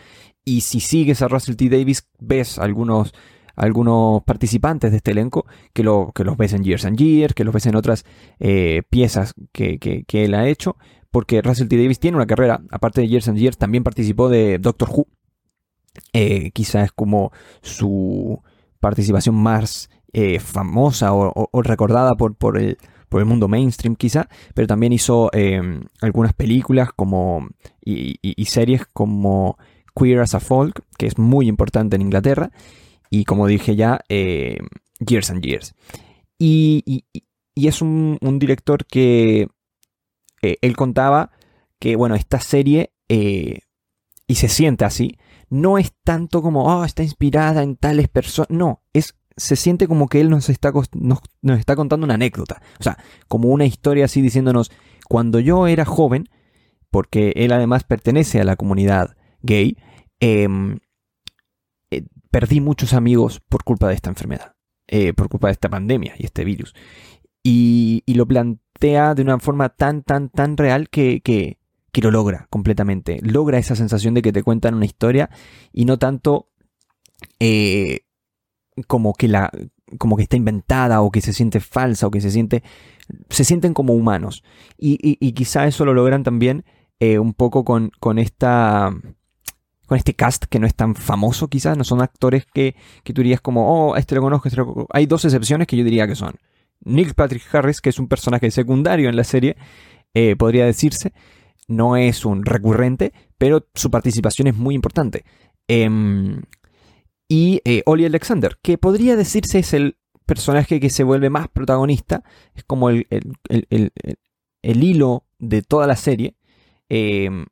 y 0.45 0.63
si 0.63 0.81
sigues 0.81 1.23
a 1.23 1.29
Russell 1.29 1.57
T. 1.57 1.69
Davis 1.69 2.09
ves 2.19 2.59
algunos, 2.59 3.15
algunos 3.57 4.23
participantes 4.25 4.91
de 4.91 4.99
este 4.99 5.13
elenco 5.13 5.47
que, 5.73 5.83
lo, 5.83 6.13
que 6.15 6.25
los 6.25 6.37
ves 6.37 6.53
en 6.53 6.65
Years 6.65 6.85
and 6.85 6.99
Years, 6.99 7.35
que 7.35 7.45
los 7.45 7.55
ves 7.55 7.67
en 7.67 7.77
otras 7.77 8.05
eh, 8.39 8.83
piezas 8.91 9.35
que, 9.53 10.05
él 10.13 10.35
ha 10.35 10.49
hecho, 10.49 10.77
porque 11.11 11.43
Russell 11.43 11.69
T. 11.69 11.77
Davis 11.77 12.01
tiene 12.01 12.17
una 12.17 12.27
carrera, 12.27 12.63
aparte 12.71 13.01
de 13.01 13.09
Years 13.09 13.29
and 13.29 13.39
Years, 13.39 13.59
también 13.59 13.85
participó 13.85 14.29
de 14.29 14.59
Doctor 14.59 14.89
Who. 14.91 15.07
Eh, 16.13 16.51
quizás 16.53 16.85
es 16.87 16.93
como 16.93 17.33
su 17.63 18.43
participación 18.79 19.35
más 19.35 19.91
eh, 20.13 20.39
famosa 20.39 21.13
o, 21.13 21.63
recordada 21.63 22.15
por, 22.15 22.37
por 22.37 22.59
el 22.59 22.79
por 23.11 23.21
el 23.21 23.27
mundo 23.27 23.49
mainstream 23.49 23.97
quizá, 23.97 24.29
pero 24.55 24.69
también 24.69 24.93
hizo 24.95 25.31
em, 25.35 25.83
algunas 26.01 26.33
películas 26.33 26.91
como 26.95 27.49
y, 27.85 28.45
series 28.47 28.87
como 28.87 29.59
Queer 29.95 30.21
as 30.21 30.35
a 30.35 30.41
Folk, 30.41 30.85
que 30.97 31.07
es 31.07 31.19
muy 31.19 31.49
importante 31.49 31.97
en 31.97 32.03
Inglaterra, 32.03 32.53
y 33.11 33.25
como 33.25 33.49
dije 33.49 33.75
ya, 33.75 34.01
em, 34.09 34.69
Years 35.01 35.31
and 35.31 35.45
Years. 35.45 35.75
Y, 36.39 37.05
es 37.57 37.83
un, 37.83 38.19
director 38.39 38.87
que 38.87 39.49
eh, 40.43 40.57
él 40.63 40.77
contaba 40.77 41.31
que, 41.79 41.97
bueno, 41.97 42.15
esta 42.15 42.41
serie, 42.41 42.93
eh, 43.09 43.61
y 44.27 44.35
se 44.37 44.49
siente 44.49 44.85
así, 44.85 45.19
no 45.49 45.79
es 45.79 45.93
tanto 46.05 46.43
como, 46.43 46.65
oh, 46.65 46.85
está 46.85 47.03
inspirada 47.03 47.63
en 47.63 47.77
tales 47.77 48.09
personas, 48.09 48.51
no, 48.51 48.83
es 48.93 49.17
se 49.37 49.57
siente 49.57 49.89
como 49.89 50.09
que 50.09 50.21
él 50.21 50.29
nos 50.29 50.51
está, 50.51 50.71
nos, 50.93 51.21
está 51.59 51.75
contando 51.75 52.05
una 52.05 52.15
anécdota. 52.15 52.61
O 52.79 52.83
sea, 52.83 52.99
como 53.27 53.49
una 53.49 53.65
historia 53.65 54.05
así 54.05 54.21
diciéndonos, 54.21 54.71
cuando 55.09 55.41
yo 55.41 55.67
era 55.67 55.87
joven, 55.87 56.29
porque 56.91 57.33
él 57.37 57.53
además 57.53 57.85
pertenece 57.85 58.41
a 58.41 58.45
la 58.45 58.57
comunidad 58.57 59.17
gay, 59.41 59.79
em, 60.21 60.79
eh, 61.91 62.05
perdí 62.31 62.61
muchos 62.61 62.93
amigos 62.93 63.41
por 63.49 63.65
culpa 63.65 63.89
de 63.89 63.95
esta 63.95 64.11
enfermedad, 64.11 64.57
por 65.17 65.31
culpa 65.31 65.49
de 65.49 65.53
esta 65.53 65.71
pandemia 65.71 66.15
y 66.19 66.27
este 66.27 66.45
virus. 66.45 66.75
Y, 67.43 68.03
lo 68.15 68.27
de 68.81 69.23
una 69.23 69.39
forma 69.39 69.69
tan, 69.69 70.03
tan, 70.03 70.31
tan 70.31 70.57
real 70.57 70.89
que, 70.89 71.21
que, 71.21 71.59
que, 71.93 72.01
lo 72.01 72.11
logra 72.11 72.47
completamente. 72.51 73.21
Logra 73.23 73.59
esa 73.59 73.77
sensación 73.77 74.15
de 74.15 74.23
que 74.23 74.33
te 74.33 74.43
cuentan 74.43 74.75
una 74.75 74.87
historia 74.87 75.29
y 75.73 75.85
no 75.85 75.99
tanto 75.99 76.49
eh, 77.39 78.01
como 78.87 79.13
que 79.13 79.29
la 79.29 79.51
como 79.99 80.17
que 80.17 80.23
está 80.23 80.37
inventada 80.37 81.03
o 81.03 81.11
que 81.11 81.21
se 81.21 81.33
siente 81.33 81.61
falsa 81.61 82.07
o 82.07 82.11
que 82.11 82.21
se 82.21 82.31
siente 82.31 82.63
se 83.29 83.45
sienten 83.45 83.75
como 83.75 83.93
humanos. 83.93 84.43
Y, 84.79 85.33
quizá 85.33 85.67
eso 85.67 85.85
lo 85.85 85.93
logran 85.93 86.23
también 86.23 86.65
eh, 87.01 87.19
un 87.19 87.35
poco 87.35 87.65
con, 87.65 87.91
con 88.01 88.19
esta 88.19 88.95
con 89.87 89.99
este 89.99 90.15
cast 90.15 90.45
que 90.45 90.61
no 90.61 90.69
es 90.69 90.75
tan 90.77 90.95
famoso 90.95 91.49
quizás 91.49 91.77
no 91.77 91.83
son 91.83 92.01
actores 92.01 92.47
que, 92.47 92.77
que 93.03 93.13
tú 93.13 93.23
dirías 93.23 93.41
como 93.41 93.89
oh 93.91 93.97
este 93.97 94.15
lo 94.15 94.21
conozco, 94.21 94.47
este 94.47 94.59
lo 94.59 94.67
conozco 94.67 94.87
hay 94.93 95.07
dos 95.07 95.25
excepciones 95.25 95.67
que 95.67 95.77
yo 95.77 95.83
diría 95.83 96.07
que 96.07 96.15
son 96.15 96.37
Nick 96.81 97.15
Patrick 97.15 97.43
Harris 97.55 97.81
que 97.81 97.91
es 97.91 97.99
un 97.99 98.09
personaje 98.09 98.51
secundario 98.51 99.09
en 99.09 99.17
la 99.17 99.25
serie 99.25 99.57
eh, 100.15 100.37
podría 100.37 100.67
decirse 100.67 101.13
no 101.69 101.97
es 101.97 102.25
un 102.25 102.45
recurrente 102.45 103.13
pero 103.41 103.67
su 103.75 103.91
participación 103.91 104.49
es 104.49 104.55
muy 104.55 104.75
importante. 104.75 105.25
Em, 105.67 106.43
y 107.27 107.63
eh, 107.65 107.83
Alexander, 107.87 108.59
que 108.61 108.77
podría 108.77 109.17
decirse 109.17 109.61
es 109.61 109.73
el 109.73 109.97
personaje 110.27 110.79
que 110.79 110.91
se 110.91 111.05
vuelve 111.05 111.31
más 111.31 111.49
protagonista, 111.49 112.23
es 112.55 112.65
como 112.65 112.91
el, 112.91 113.07
hilo 114.63 115.25
de 115.39 115.63
toda 115.63 115.87
la 115.87 115.97
serie, 115.97 116.37
em, 116.91 117.47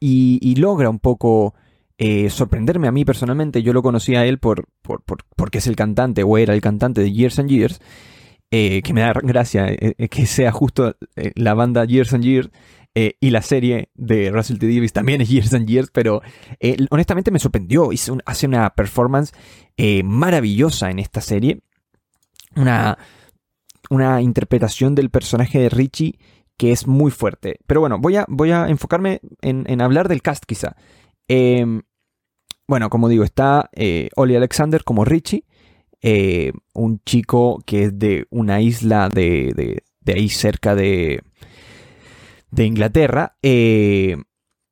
y, 0.00 0.54
logra 0.56 0.90
un 0.90 0.98
poco 0.98 1.54
eh, 1.98 2.30
sorprenderme 2.30 2.88
a 2.88 2.92
mí 2.92 3.04
personalmente. 3.04 3.62
Yo 3.62 3.72
lo 3.72 3.82
conocí 3.82 4.14
a 4.14 4.24
él 4.26 4.38
por, 4.38 4.68
porque 5.36 5.58
es 5.58 5.66
el 5.66 5.76
cantante 5.76 6.22
o 6.22 6.38
era 6.38 6.54
el 6.54 6.60
cantante 6.60 7.00
de 7.00 7.12
Years 7.12 7.38
and 7.38 7.50
Years, 7.50 7.80
eh, 8.50 8.82
que 8.82 8.92
me 8.92 9.00
da 9.00 9.12
gracia 9.12 9.66
eh, 9.68 10.08
que 10.08 10.26
sea 10.26 10.52
justo 10.52 10.96
la 11.34 11.54
banda 11.54 11.84
Years 11.84 12.12
and 12.14 12.24
Years 12.24 12.50
y 12.96 13.30
la 13.30 13.42
serie 13.42 13.90
de 13.94 14.30
Russell 14.30 14.58
T. 14.58 14.68
Davis 14.68 14.92
también 14.92 15.20
es 15.20 15.28
Years 15.28 15.52
and 15.52 15.66
Years, 15.66 15.90
pero 15.92 16.22
honestamente 16.90 17.32
me 17.32 17.40
sorprendió. 17.40 17.90
hace 18.24 18.46
una 18.46 18.70
performance 18.70 19.32
maravillosa 20.04 20.90
en 20.90 21.00
esta 21.00 21.20
serie. 21.20 21.60
Una, 22.54 22.96
una 23.90 24.22
interpretación 24.22 24.94
del 24.94 25.10
personaje 25.10 25.58
de 25.58 25.70
Richie 25.70 26.18
que 26.56 26.72
es 26.72 26.86
muy 26.86 27.10
fuerte. 27.10 27.58
Pero 27.66 27.80
bueno, 27.80 27.98
voy 27.98 28.16
a, 28.16 28.26
voy 28.28 28.50
a 28.50 28.68
enfocarme 28.68 29.20
en, 29.42 29.80
hablar 29.80 30.08
del 30.08 30.22
cast 30.22 30.44
quizá. 30.44 30.76
Em, 31.28 31.82
bueno, 32.66 32.90
como 32.90 33.08
digo, 33.08 33.24
está 33.24 33.70
Oli 34.16 34.36
Alexander 34.36 34.84
como 34.84 35.04
Richie. 35.04 35.44
un 36.74 37.00
chico 37.04 37.62
que 37.66 37.84
es 37.84 37.98
de 37.98 38.26
una 38.30 38.60
isla 38.60 39.08
de, 39.08 39.82
de 40.04 40.12
ahí 40.12 40.28
cerca 40.28 40.74
de, 40.74 41.22
de 42.54 42.64
Inglaterra. 42.64 43.36
Eh, 43.42 44.16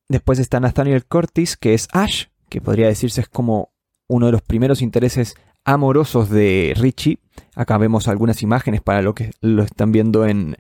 después 0.09 0.39
está 0.39 0.61
Nathaniel 0.61 1.05
Curtis, 1.05 1.57
que 1.57 1.75
es 1.75 1.89
Ash, 1.93 2.27
que 2.49 2.61
podría 2.61 2.87
decirse 2.87 3.23
es 3.23 3.29
como 3.29 3.73
uno 4.09 4.27
de 4.27 4.33
los 4.33 4.43
primeros 4.43 4.83
intereses 4.83 5.35
amorosos 5.65 6.31
de 6.31 6.75
Richie. 6.77 7.19
Acá 7.55 7.79
vemos 7.79 8.09
algunas 8.09 8.43
imágenes 8.43 8.83
para 8.83 9.03
lo 9.03 9.15
que 9.15 9.31
lo 9.41 9.63
están 9.63 9.93
viendo 9.93 10.27
en, 10.27 10.57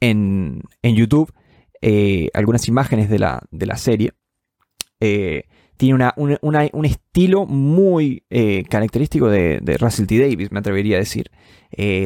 en, 0.00 0.62
YouTube. 0.82 1.32
Eh, 1.82 2.30
algunas 2.32 2.68
imágenes 2.68 3.10
de 3.10 3.18
la, 3.18 3.42
de 3.50 3.66
la 3.66 3.76
serie. 3.76 4.12
Eh, 5.00 5.44
tiene 5.76 6.10
un 6.16 6.84
estilo 6.86 7.44
muy 7.44 8.24
característico 8.70 9.28
de, 9.28 9.60
de, 9.60 9.76
Russell 9.76 10.06
T. 10.06 10.18
Davis, 10.18 10.50
me 10.50 10.60
atrevería 10.60 10.96
a 10.96 11.00
decir. 11.00 11.30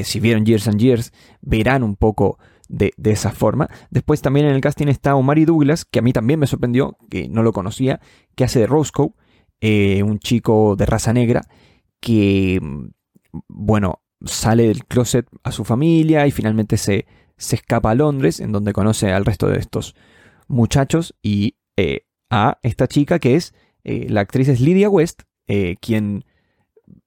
si 0.03 0.19
vieron 0.19 0.45
Years 0.45 0.67
and 0.67 0.81
Years, 0.81 1.13
verán 1.41 1.85
un 1.85 1.95
poco 1.95 2.39
de, 2.71 2.95
esa 3.05 3.33
forma. 3.33 3.69
Después 3.91 4.23
también 4.23 4.47
en 4.47 4.55
el 4.55 4.61
casting 4.61 4.89
está 4.89 5.15
Omari 5.15 5.45
Douglas, 5.45 5.85
que 5.85 5.99
a 5.99 6.03
mí 6.03 6.13
también 6.13 6.41
me 6.41 6.47
sorprendió, 6.47 6.97
que 7.11 7.29
no 7.29 7.43
lo 7.43 7.53
conocía, 7.53 8.01
que 8.35 8.45
hace 8.45 8.61
de 8.61 8.67
Roscoe, 8.67 9.13
eh, 9.61 10.03
un 10.03 10.19
chico 10.19 10.77
de 10.77 10.87
raza 10.87 11.13
negra, 11.13 11.43
que, 12.01 12.61
bueno, 13.49 14.03
sale 14.25 14.69
del 14.69 14.85
closet 14.85 15.27
a 15.43 15.53
su 15.53 15.65
familia 15.65 16.27
y 16.27 16.31
finalmente 16.31 16.77
se, 16.77 17.07
se 17.37 17.57
escapa 17.57 17.91
a 17.91 17.95
Londres, 17.95 18.41
en 18.41 18.53
donde 18.53 18.73
conoce 18.73 19.13
al 19.13 19.25
resto 19.25 19.49
de 19.49 19.59
estos 19.59 19.95
muchachos 20.49 21.15
y 21.23 21.57
eh, 21.77 22.07
a 22.31 22.59
esta 22.63 22.87
chica 22.87 23.19
que 23.19 23.35
es, 23.35 23.55
eh, 23.85 24.07
la 24.09 24.23
actriz 24.23 24.49
es 24.49 24.61
Lydia 24.61 24.89
West, 24.89 25.23
quien 25.81 26.25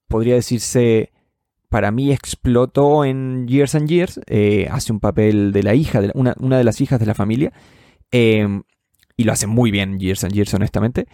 podría 0.10 0.36
decirse 0.36 1.14
para 1.74 1.90
mí 1.90 2.12
explotó 2.12 3.04
en 3.04 3.48
Years 3.48 3.74
and 3.74 3.90
Years, 3.90 4.20
eh, 4.28 4.68
hace 4.70 4.94
un 4.94 5.00
papel 5.00 5.52
de 5.52 5.64
la 5.64 5.74
hija, 5.74 6.02
de 6.02 6.12
una, 6.14 6.36
de 6.36 6.64
las 6.64 6.80
hijas 6.82 7.00
de 7.00 7.08
la 7.08 7.16
familia, 7.16 7.52
em, 8.12 8.62
y 9.18 9.24
lo 9.24 9.32
hace 9.32 9.48
muy 9.48 9.72
bien 9.72 9.98
Years 9.98 10.24
and 10.24 10.34
Years, 10.34 10.54
honestamente. 10.54 11.08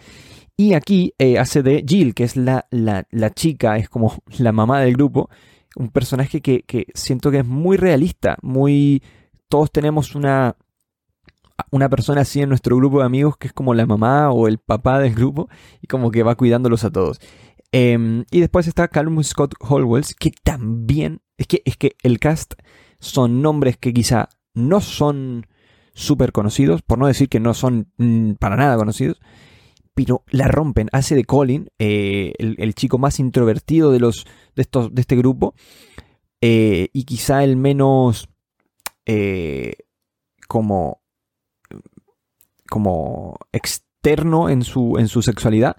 Y 0.58 0.74
aquí 0.74 1.14
eh, 1.16 1.38
hace 1.38 1.62
de 1.62 1.82
Jill, 1.88 2.12
que 2.12 2.24
es 2.24 2.36
la, 2.36 2.66
la, 2.70 3.30
chica, 3.30 3.78
es 3.78 3.88
como 3.88 4.22
la 4.38 4.52
mamá 4.52 4.82
del 4.82 4.92
grupo, 4.92 5.30
un 5.76 5.88
personaje 5.88 6.42
que, 6.42 6.60
que 6.64 6.88
siento 6.92 7.30
que 7.30 7.38
es 7.38 7.46
muy 7.46 7.78
realista, 7.78 8.36
muy... 8.42 9.02
Todos 9.48 9.72
tenemos 9.72 10.14
una, 10.14 10.56
una 11.70 11.88
persona 11.88 12.22
así 12.22 12.40
en 12.40 12.48
nuestro 12.48 12.76
grupo 12.76 13.00
de 13.00 13.06
amigos 13.06 13.36
que 13.36 13.48
es 13.48 13.52
como 13.52 13.74
la 13.74 13.86
mamá 13.86 14.30
o 14.30 14.48
el 14.48 14.58
papá 14.58 14.98
del 14.98 15.14
grupo 15.14 15.48
y 15.80 15.86
como 15.86 16.10
que 16.10 16.22
va 16.22 16.34
cuidándolos 16.34 16.84
a 16.84 16.90
todos. 16.90 17.20
Em, 17.72 18.24
y 18.30 18.40
después 18.40 18.66
está 18.66 18.88
Callum 18.88 19.22
Scott 19.22 19.54
Holwells, 19.60 20.14
que 20.14 20.32
también. 20.42 21.20
Es 21.38 21.46
que, 21.46 21.62
es 21.64 21.76
que 21.76 21.96
el 22.02 22.18
cast 22.18 22.54
son 22.98 23.40
nombres 23.42 23.76
que 23.78 23.92
quizá 23.94 24.28
no 24.54 24.80
son 24.80 25.46
súper 25.94 26.32
conocidos, 26.32 26.82
por 26.82 26.98
no 26.98 27.06
decir 27.06 27.28
que 27.28 27.40
no 27.40 27.54
son 27.54 27.92
mm, 27.96 28.32
para 28.32 28.56
nada 28.56 28.76
conocidos, 28.76 29.20
pero 29.94 30.24
la 30.28 30.48
rompen. 30.48 30.88
Hace 30.92 31.14
de 31.14 31.24
Colin, 31.24 31.70
eh, 31.78 32.32
el, 32.38 32.74
chico 32.74 32.98
más 32.98 33.20
introvertido 33.20 33.92
de, 33.92 34.00
los, 34.00 34.26
de, 34.54 34.62
estos, 34.62 34.94
de 34.94 35.00
este 35.00 35.16
grupo, 35.16 35.54
eh, 36.40 36.88
y 36.92 37.04
quizá 37.04 37.44
el 37.44 37.56
menos 37.56 38.28
eh, 39.06 39.74
como, 40.48 40.99
como 42.70 43.36
externo 43.52 44.48
en 44.48 44.62
su, 44.64 44.96
en 44.98 45.08
su 45.08 45.20
sexualidad 45.20 45.76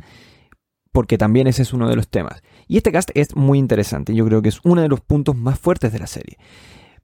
porque 0.92 1.18
también 1.18 1.48
ese 1.48 1.62
es 1.62 1.74
uno 1.74 1.88
de 1.90 1.96
los 1.96 2.10
temas. 2.10 2.44
Y 2.68 2.78
este 2.78 2.92
cast 2.92 3.10
es 3.14 3.36
muy 3.36 3.60
interesante, 3.60 4.14
yo 4.14 4.26
creo 4.26 4.42
que 4.42 4.50
es 4.50 4.60
uno 4.64 4.82
de 4.82 4.90
los 4.90 5.02
puntos 5.02 5.36
más 5.36 5.60
fuertes 5.60 5.92
de 5.94 6.00
la 6.00 6.08
serie. 6.08 6.38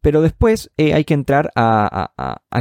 Pero 0.01 0.21
después 0.21 0.71
eh, 0.77 0.93
hay 0.93 1.05
que 1.05 1.13
entrar 1.13 1.51
a, 1.55 2.11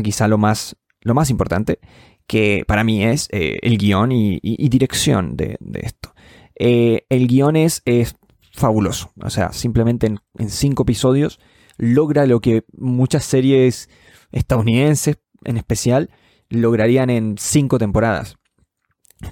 quizá 0.03 0.29
lo 0.29 0.39
más, 0.39 0.77
lo 1.03 1.15
más 1.15 1.31
importante, 1.31 1.81
que 2.27 2.65
para 2.67 2.85
mí 2.85 3.05
es 3.05 3.29
eh, 3.31 3.59
el 3.63 3.79
guion 3.79 4.11
y, 4.13 4.41
dirección 4.69 5.37
de, 5.37 5.59
esto. 5.75 6.15
Eh, 6.59 7.07
el 7.09 7.27
guion 7.27 7.57
es, 7.57 7.83
es, 7.85 8.17
fabuloso, 8.53 9.13
o 9.23 9.29
sea, 9.29 9.53
simplemente 9.53 10.07
en, 10.07 10.19
en 10.39 10.49
cinco 10.49 10.85
episodios 10.85 11.39
logra 11.77 12.25
lo 12.25 12.41
que 12.41 12.65
muchas 12.73 13.23
series 13.23 13.91
estadounidenses 14.33 15.19
en 15.45 15.59
especial 15.59 16.09
lograrían 16.51 17.11
en 17.11 17.37
cinco 17.39 17.79
temporadas 17.79 18.37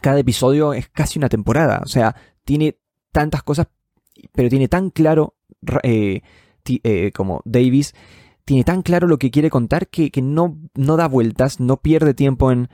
cada 0.00 0.18
episodio 0.18 0.72
es 0.72 0.88
casi 0.88 1.18
una 1.18 1.28
temporada. 1.28 1.80
O 1.84 1.88
sea, 1.88 2.14
tiene 2.44 2.78
tantas 3.12 3.42
cosas, 3.42 3.68
pero 4.32 4.48
tiene 4.48 4.68
tan 4.68 4.90
claro 4.90 5.36
eh, 5.82 6.22
eh, 6.66 7.12
como 7.12 7.42
Davis, 7.44 7.94
tiene 8.44 8.64
tan 8.64 8.82
claro 8.82 9.06
lo 9.06 9.18
que 9.18 9.30
quiere 9.30 9.50
contar 9.50 9.88
que, 9.88 10.10
no, 10.22 10.58
no, 10.74 10.96
da 10.96 11.08
vueltas, 11.08 11.60
no 11.60 11.78
pierde 11.78 12.14
tiempo 12.14 12.52
en, 12.52 12.68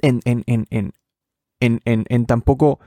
en, 0.00 0.22
en, 0.24 0.92
en 1.60 2.26
tampoco 2.26 2.80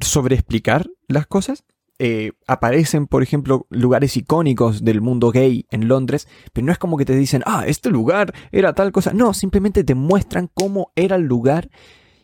sobreexplicar 0.00 0.86
las 1.08 1.26
cosas. 1.26 1.64
Eh, 2.00 2.32
aparecen, 2.48 3.06
por 3.06 3.22
ejemplo, 3.22 3.66
lugares 3.70 4.16
icónicos 4.16 4.84
del 4.84 5.00
mundo 5.00 5.30
gay 5.30 5.66
en 5.70 5.86
Londres, 5.86 6.26
pero 6.52 6.66
no 6.66 6.72
es 6.72 6.78
como 6.78 6.96
que 6.96 7.04
te 7.04 7.14
dicen, 7.14 7.42
ah, 7.46 7.64
este 7.66 7.90
lugar 7.90 8.34
era 8.50 8.74
tal 8.74 8.90
cosa. 8.90 9.12
No, 9.12 9.32
simplemente 9.32 9.84
te 9.84 9.94
muestran 9.94 10.50
cómo 10.52 10.92
era 10.96 11.16
el 11.16 11.22
lugar 11.22 11.70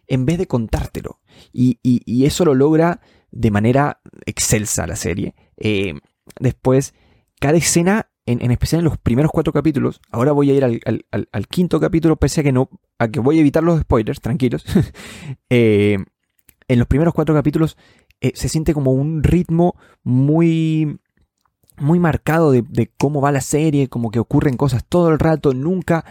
en 0.09 0.27
vez 0.27 0.39
de 0.39 0.47
contártelo. 0.47 1.21
Y, 1.53 1.79
eso 2.25 2.45
lo 2.45 2.55
logra 2.55 3.01
de 3.31 3.51
manera 3.51 4.01
excelsa 4.27 4.87
la 4.87 4.97
serie. 4.97 5.35
Eh, 5.57 5.95
después, 6.41 6.95
cada 7.39 7.57
escena, 7.57 8.11
en, 8.27 8.51
especial 8.51 8.81
en 8.81 8.87
los 8.87 8.99
primeros 8.99 9.31
cuatro 9.31 9.53
capítulos, 9.53 10.01
ahora 10.11 10.33
voy 10.33 10.51
a 10.51 10.55
ir 10.55 10.65
al, 10.65 11.49
quinto 11.49 11.79
capítulo, 11.79 12.17
pese 12.17 12.41
a 12.41 12.45
que 12.45 12.53
no, 12.53 12.69
a 12.99 13.07
que 13.09 13.21
voy 13.21 13.39
a 13.39 13.41
evitar 13.41 13.63
los 13.63 13.81
spoilers, 13.81 14.21
tranquilos. 14.21 14.65
Eh, 15.49 15.99
en 16.71 16.79
los 16.79 16.87
primeros 16.87 17.13
cuatro 17.15 17.35
capítulos 17.35 17.77
eh, 18.21 18.33
se 18.35 18.49
siente 18.49 18.75
como 18.75 18.93
un 18.93 19.23
ritmo 19.23 19.77
muy 20.03 20.99
muy 21.79 21.99
marcado 21.99 22.53
de, 22.53 22.91
cómo 22.99 23.23
va 23.23 23.33
la 23.33 23.41
serie, 23.41 23.89
como 23.89 24.11
que 24.11 24.19
ocurren 24.19 24.59
cosas 24.59 24.85
todo 24.87 25.09
el 25.09 25.19
rato, 25.19 25.55
nunca, 25.55 26.05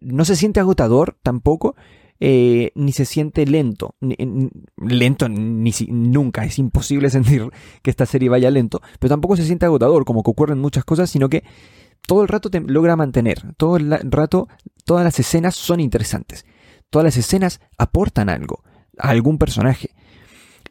no 0.00 0.24
se 0.24 0.34
siente 0.34 0.58
agotador 0.58 1.16
tampoco, 1.22 1.76
eh, 2.20 2.70
ni 2.74 2.92
se 2.92 3.04
siente 3.04 3.44
lento. 3.44 3.96
lento 4.78 5.28
ni 5.28 5.72
nunca, 5.88 6.44
es 6.44 6.58
imposible 6.58 7.10
sentir 7.10 7.50
que 7.82 7.90
esta 7.90 8.06
serie 8.06 8.28
vaya 8.28 8.50
lento, 8.50 8.80
pero 8.98 9.10
tampoco 9.10 9.36
se 9.36 9.44
siente 9.44 9.66
agotador, 9.66 10.04
como 10.04 10.22
que 10.22 10.30
ocurren 10.30 10.58
muchas 10.58 10.84
cosas, 10.84 11.10
sino 11.10 11.28
que 11.28 11.44
todo 12.06 12.22
el 12.22 12.28
rato 12.28 12.50
te 12.50 12.60
logra 12.60 12.96
mantener, 12.96 13.54
todo 13.56 13.76
el 13.76 13.90
rato, 14.10 14.48
todas 14.84 15.04
las 15.04 15.18
escenas 15.18 15.54
son 15.54 15.80
interesantes, 15.80 16.46
todas 16.88 17.04
las 17.04 17.16
escenas 17.16 17.60
aportan 17.78 18.28
algo 18.28 18.62
a 18.98 19.10
algún 19.10 19.38
personaje. 19.38 19.90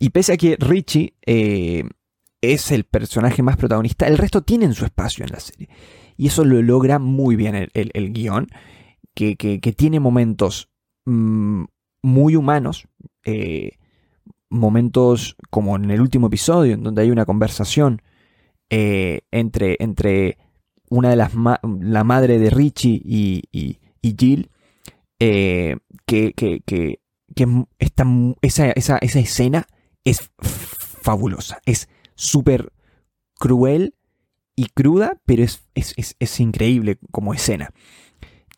Y 0.03 0.09
pese 0.09 0.33
a 0.33 0.37
que 0.37 0.57
Richie 0.59 1.13
eh, 1.25 1.85
es 2.41 2.71
el 2.73 2.83
personaje 2.83 3.41
más 3.41 3.55
protagonista, 3.55 4.05
el 4.05 4.17
resto 4.17 4.41
tienen 4.41 4.73
su 4.73 4.83
espacio 4.83 5.23
en 5.23 5.31
la 5.31 5.39
serie. 5.39 5.69
Y 6.17 6.27
eso 6.27 6.43
lo 6.43 6.61
logra 6.61 6.99
muy 6.99 7.37
bien 7.37 7.69
el, 7.73 8.11
guion, 8.11 8.49
que, 9.15 9.37
tiene 9.77 10.01
momentos 10.01 10.69
mm, 11.05 11.63
muy 12.01 12.35
humanos, 12.35 12.85
eh, 13.23 13.77
momentos 14.49 15.37
como 15.49 15.77
en 15.77 15.89
el 15.89 16.01
último 16.01 16.27
episodio, 16.27 16.73
en 16.73 16.83
donde 16.83 17.03
hay 17.03 17.09
una 17.09 17.25
conversación 17.25 18.01
eh, 18.69 19.21
entre, 19.31 19.77
entre 19.79 20.37
una 20.89 21.11
de 21.11 21.15
las 21.15 21.31
la 21.79 22.03
madre 22.03 22.39
de 22.39 22.49
Richie 22.49 23.01
y, 23.05 23.43
y, 23.53 24.15
Jill, 24.19 24.49
eh, 25.19 25.77
que, 26.05 26.33
que, 26.33 26.59
que, 26.65 26.99
esa, 27.79 28.69
esa, 28.71 28.97
esa, 28.97 29.19
escena 29.19 29.65
es 30.03 30.31
fabulosa, 30.39 31.59
es 31.65 31.89
súper 32.15 32.71
cruel 33.35 33.95
y 34.55 34.67
cruda, 34.67 35.19
pero 35.25 35.43
es, 35.43 35.63
es, 35.75 36.39
increíble 36.39 36.99
como 37.11 37.33
escena. 37.33 37.71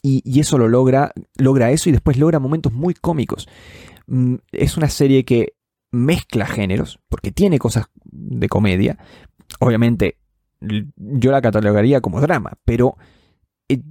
Y, 0.01 0.39
eso 0.39 0.57
lo 0.57 0.67
logra, 0.67 1.13
logra 1.37 1.71
eso 1.71 1.89
y 1.89 1.91
después 1.91 2.17
logra 2.17 2.39
momentos 2.39 2.73
muy 2.73 2.93
cómicos. 2.93 3.47
Mm, 4.07 4.35
es 4.51 4.77
una 4.77 4.89
serie 4.89 5.25
que 5.25 5.53
mezcla 5.91 6.45
géneros, 6.45 6.99
porque 7.09 7.31
tiene 7.31 7.57
cosas 7.57 7.85
de 8.03 8.47
comedia. 8.47 8.99
Obviamente, 9.59 10.17
yo 10.59 11.31
la 11.31 11.41
catalogaría 11.41 12.01
como 12.01 12.21
drama, 12.21 12.53
pero 12.65 12.97
eh, 13.69 13.81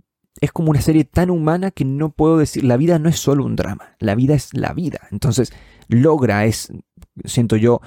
es 0.40 0.52
como 0.52 0.70
una 0.70 0.80
serie 0.80 1.04
tan 1.04 1.30
humana 1.30 1.70
que 1.70 1.84
no 1.84 2.10
puedo 2.10 2.38
decir, 2.38 2.64
la 2.64 2.76
vida 2.76 2.98
no 2.98 3.08
es 3.08 3.18
solo 3.18 3.44
un 3.44 3.56
drama, 3.56 3.96
la 3.98 4.14
vida 4.14 4.34
es 4.34 4.54
la 4.54 4.72
vida. 4.72 5.00
Entonces, 5.10 5.52
logra, 5.88 6.44
es, 6.44 6.72
siento 7.24 7.56
yo, 7.56 7.80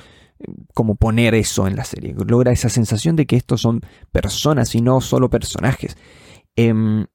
como 0.74 0.96
poner 0.96 1.36
eso 1.36 1.68
en 1.68 1.76
la 1.76 1.84
serie. 1.84 2.16
Logra 2.28 2.52
esa 2.52 2.70
sensación 2.70 3.16
de 3.16 3.26
que 3.26 3.36
estos 3.36 3.62
son 3.62 3.82
personas 4.12 4.76
y 4.76 4.82
no 4.82 5.02
solo 5.02 5.30
personajes. 5.30 5.98
Em, 6.56 7.06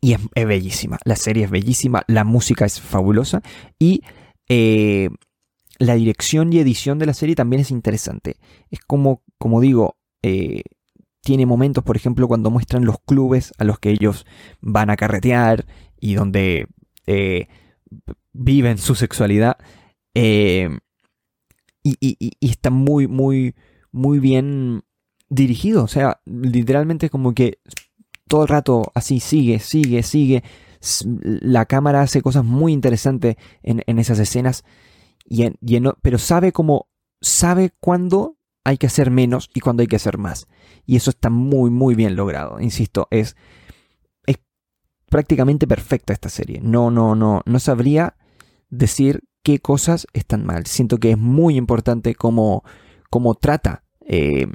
y 0.00 0.12
es, 0.12 0.46
bellísima. 0.46 0.98
La 1.04 1.16
serie 1.16 1.44
es 1.44 1.50
bellísima, 1.50 2.04
la 2.06 2.24
música 2.24 2.64
es 2.66 2.80
fabulosa 2.80 3.42
y 3.78 4.02
eh, 4.48 5.08
la 5.78 5.94
dirección 5.94 6.52
y 6.52 6.58
edición 6.58 6.98
de 6.98 7.06
la 7.06 7.14
serie 7.14 7.34
también 7.34 7.60
es 7.60 7.70
interesante. 7.70 8.36
Es 8.70 8.80
como, 8.80 9.22
como 9.38 9.60
digo, 9.60 9.96
eh, 10.22 10.62
tiene 11.22 11.46
momentos, 11.46 11.82
por 11.82 11.96
ejemplo, 11.96 12.28
cuando 12.28 12.50
muestran 12.50 12.84
los 12.84 12.98
clubes 13.00 13.52
a 13.58 13.64
los 13.64 13.78
que 13.78 13.90
ellos 13.90 14.26
van 14.60 14.90
a 14.90 14.96
carretear 14.96 15.64
y 15.98 16.14
donde 16.14 16.66
eh, 17.06 17.48
viven 18.34 18.76
su 18.76 18.94
sexualidad. 18.94 19.56
Eh, 20.14 20.68
y, 21.82 22.32
está 22.40 22.70
muy, 22.70 23.06
muy, 23.06 23.54
muy 23.92 24.18
bien 24.18 24.84
dirigido. 25.28 25.84
O 25.84 25.88
sea, 25.88 26.20
literalmente 26.24 27.10
como 27.10 27.34
que 27.34 27.58
todo 28.28 28.42
el 28.42 28.48
rato 28.48 28.90
así 28.94 29.20
sigue, 29.20 29.58
sigue, 29.58 30.02
sigue. 30.02 30.42
La 31.14 31.66
cámara 31.66 32.02
hace 32.02 32.20
cosas 32.20 32.44
muy 32.44 32.72
interesantes 32.72 33.36
en, 33.62 33.98
esas 33.98 34.18
escenas. 34.18 34.64
Y, 35.24 35.48
pero 36.02 36.18
sabe 36.18 36.52
cómo, 36.52 36.88
sabe 37.20 37.72
cuándo 37.80 38.36
hay 38.64 38.78
que 38.78 38.86
hacer 38.86 39.10
menos 39.10 39.50
y 39.54 39.60
cuándo 39.60 39.82
hay 39.82 39.86
que 39.86 39.96
hacer 39.96 40.18
más. 40.18 40.46
Y 40.86 40.96
eso 40.96 41.10
está 41.10 41.30
muy, 41.30 41.70
muy 41.70 41.94
bien 41.94 42.16
logrado. 42.16 42.60
Insisto, 42.60 43.08
es, 43.10 43.36
es 44.26 44.38
prácticamente 45.10 45.66
perfecta 45.66 46.12
esta 46.12 46.30
serie. 46.30 46.60
No, 46.62 46.90
no, 46.90 47.14
no, 47.14 47.42
no 47.44 47.58
sabría 47.58 48.16
decir 48.78 49.24
qué 49.44 49.60
cosas 49.60 50.08
están 50.12 50.44
mal. 50.44 50.66
Siento 50.66 50.98
que 50.98 51.12
es 51.12 51.18
muy 51.18 51.56
importante 51.56 52.16
cómo, 52.16 52.64
cómo 53.10 53.34
trata 53.34 53.84
eh, 54.00 54.48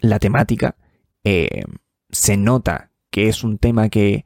la 0.00 0.18
temática. 0.18 0.76
Eh, 1.24 1.64
se 2.10 2.36
nota 2.38 2.92
que 3.10 3.28
es 3.28 3.44
un 3.44 3.58
tema 3.58 3.90
que, 3.90 4.24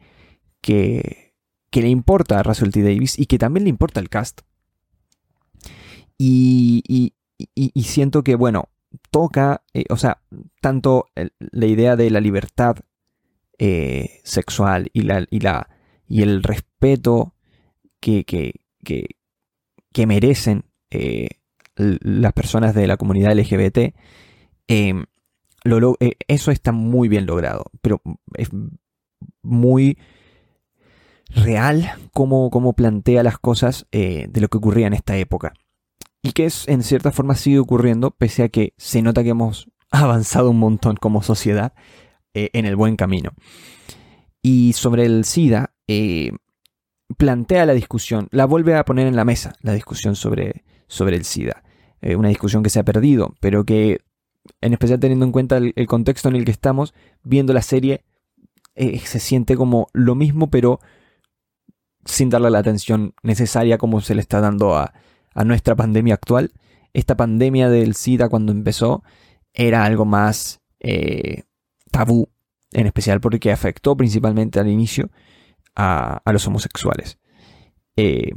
que, 0.60 1.32
le 1.72 1.88
importa 1.88 2.38
a 2.38 2.42
Russell 2.42 2.70
T. 2.70 2.82
Davis 2.82 3.18
y 3.18 3.26
que 3.26 3.38
también 3.38 3.64
le 3.64 3.70
importa 3.70 3.98
al 3.98 4.08
cast. 4.08 4.42
Y, 6.16 6.82
y, 6.86 7.82
siento 7.82 8.22
que, 8.22 8.36
bueno, 8.36 8.68
toca, 9.10 9.64
eh, 9.72 9.84
o 9.90 9.96
sea, 9.96 10.22
tanto 10.60 11.06
la 11.38 11.66
idea 11.66 11.96
de 11.96 12.10
la 12.10 12.20
libertad 12.20 12.76
sexual 14.22 14.90
y, 14.92 15.02
la, 15.02 15.26
y, 15.30 15.40
la, 15.40 15.68
y 16.06 16.22
el 16.22 16.42
respeto 16.42 17.34
que, 18.00 18.24
que 18.24 18.60
merecen 20.06 20.64
eh, 20.90 21.28
las 21.76 22.32
personas 22.32 22.74
de 22.74 22.86
la 22.86 22.96
comunidad 22.96 23.32
LGBT, 23.32 23.94
em, 24.68 25.04
eh, 26.00 26.12
eso 26.28 26.50
está 26.50 26.72
muy 26.72 27.08
bien 27.08 27.26
logrado, 27.26 27.64
pero 27.80 28.02
es 28.34 28.50
muy 29.42 29.98
real 31.30 31.90
como, 32.12 32.72
plantea 32.74 33.22
las 33.22 33.38
cosas 33.38 33.86
eh, 33.92 34.26
de 34.28 34.40
lo 34.40 34.48
que 34.48 34.58
ocurría 34.58 34.86
en 34.86 34.92
esta 34.92 35.16
época. 35.16 35.54
Y 36.22 36.32
que 36.32 36.46
es, 36.46 36.68
en 36.68 36.82
cierta 36.82 37.12
forma 37.12 37.34
sigue 37.34 37.58
ocurriendo, 37.58 38.10
pese 38.10 38.44
a 38.44 38.48
que 38.48 38.74
se 38.76 39.02
nota 39.02 39.22
que 39.22 39.30
hemos 39.30 39.70
avanzado 39.90 40.50
un 40.50 40.58
montón 40.58 40.96
como 40.96 41.22
sociedad 41.22 41.72
en 42.36 42.66
el 42.66 42.74
buen 42.74 42.96
camino. 42.96 43.30
Y 44.42 44.72
sobre 44.72 45.06
el 45.06 45.24
SIDA, 45.24 45.72
plantea 47.16 47.66
la 47.66 47.74
discusión, 47.74 48.28
la 48.30 48.46
vuelve 48.46 48.76
a 48.76 48.84
poner 48.84 49.06
en 49.06 49.16
la 49.16 49.24
mesa, 49.24 49.54
la 49.60 49.72
discusión 49.72 50.16
sobre, 50.16 50.64
sobre 50.86 51.16
el 51.16 51.24
SIDA. 51.24 51.62
Eh, 52.00 52.16
una 52.16 52.28
discusión 52.28 52.62
que 52.62 52.70
se 52.70 52.80
ha 52.80 52.84
perdido, 52.84 53.34
pero 53.40 53.64
que, 53.64 54.00
en 54.60 54.72
especial 54.72 55.00
teniendo 55.00 55.24
en 55.24 55.32
cuenta 55.32 55.56
el, 55.56 55.86
contexto 55.86 56.28
en 56.28 56.36
el 56.36 56.44
que 56.44 56.50
estamos, 56.50 56.94
viendo 57.22 57.52
la 57.52 57.62
serie, 57.62 58.04
eh, 58.74 58.98
se 58.98 59.20
siente 59.20 59.56
como 59.56 59.88
lo 59.92 60.14
mismo, 60.14 60.50
pero 60.50 60.80
sin 62.04 62.28
darle 62.28 62.50
la 62.50 62.58
atención 62.58 63.14
necesaria 63.22 63.78
como 63.78 64.00
se 64.00 64.14
le 64.14 64.20
está 64.20 64.40
dando 64.40 64.76
a, 64.76 64.92
nuestra 65.44 65.74
pandemia 65.74 66.14
actual. 66.14 66.52
Esta 66.92 67.16
pandemia 67.16 67.68
del 67.68 67.96
SIDA 67.96 68.28
cuando 68.28 68.52
empezó 68.52 69.02
era 69.52 69.84
algo 69.84 70.04
más 70.04 70.60
eh, 70.78 71.42
tabú, 71.90 72.28
en 72.70 72.86
especial 72.86 73.20
porque 73.20 73.50
afectó 73.50 73.96
principalmente 73.96 74.60
al 74.60 74.68
inicio 74.68 75.10
a, 75.76 76.22
los 76.32 76.46
homosexuales. 76.46 77.18
Eh, 77.96 78.30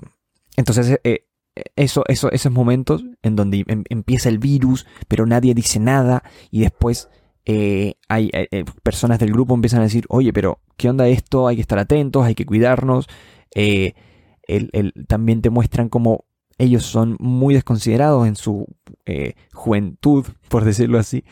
entonces, 0.55 0.99
eh, 1.03 1.25
eso, 1.75 2.03
eso, 2.07 2.31
esos 2.31 2.51
momentos 2.51 3.03
en 3.21 3.35
donde 3.35 3.63
em, 3.67 3.83
empieza 3.89 4.29
el 4.29 4.39
virus, 4.39 4.85
pero 5.07 5.25
nadie 5.25 5.53
dice 5.53 5.79
nada, 5.79 6.23
y 6.51 6.61
después 6.61 7.09
eh, 7.45 7.95
hay 8.09 8.29
personas 8.83 9.19
del 9.19 9.31
grupo 9.31 9.55
empiezan 9.55 9.79
a 9.79 9.83
decir, 9.83 10.05
oye, 10.09 10.33
pero 10.33 10.59
¿qué 10.75 10.89
onda 10.89 11.07
esto? 11.07 11.47
Hay 11.47 11.55
que 11.55 11.61
estar 11.61 11.79
atentos, 11.79 12.25
hay 12.25 12.35
que 12.35 12.45
cuidarnos. 12.45 13.07
también 15.07 15.41
te 15.41 15.49
muestran 15.49 15.89
cómo 15.89 16.25
ellos 16.57 16.83
son 16.83 17.17
muy 17.19 17.53
desconsiderados 17.53 18.27
en 18.27 18.35
su 18.35 18.67
juventud, 19.53 20.25
por 20.49 20.65
decirlo 20.65 20.99
así. 20.99 21.23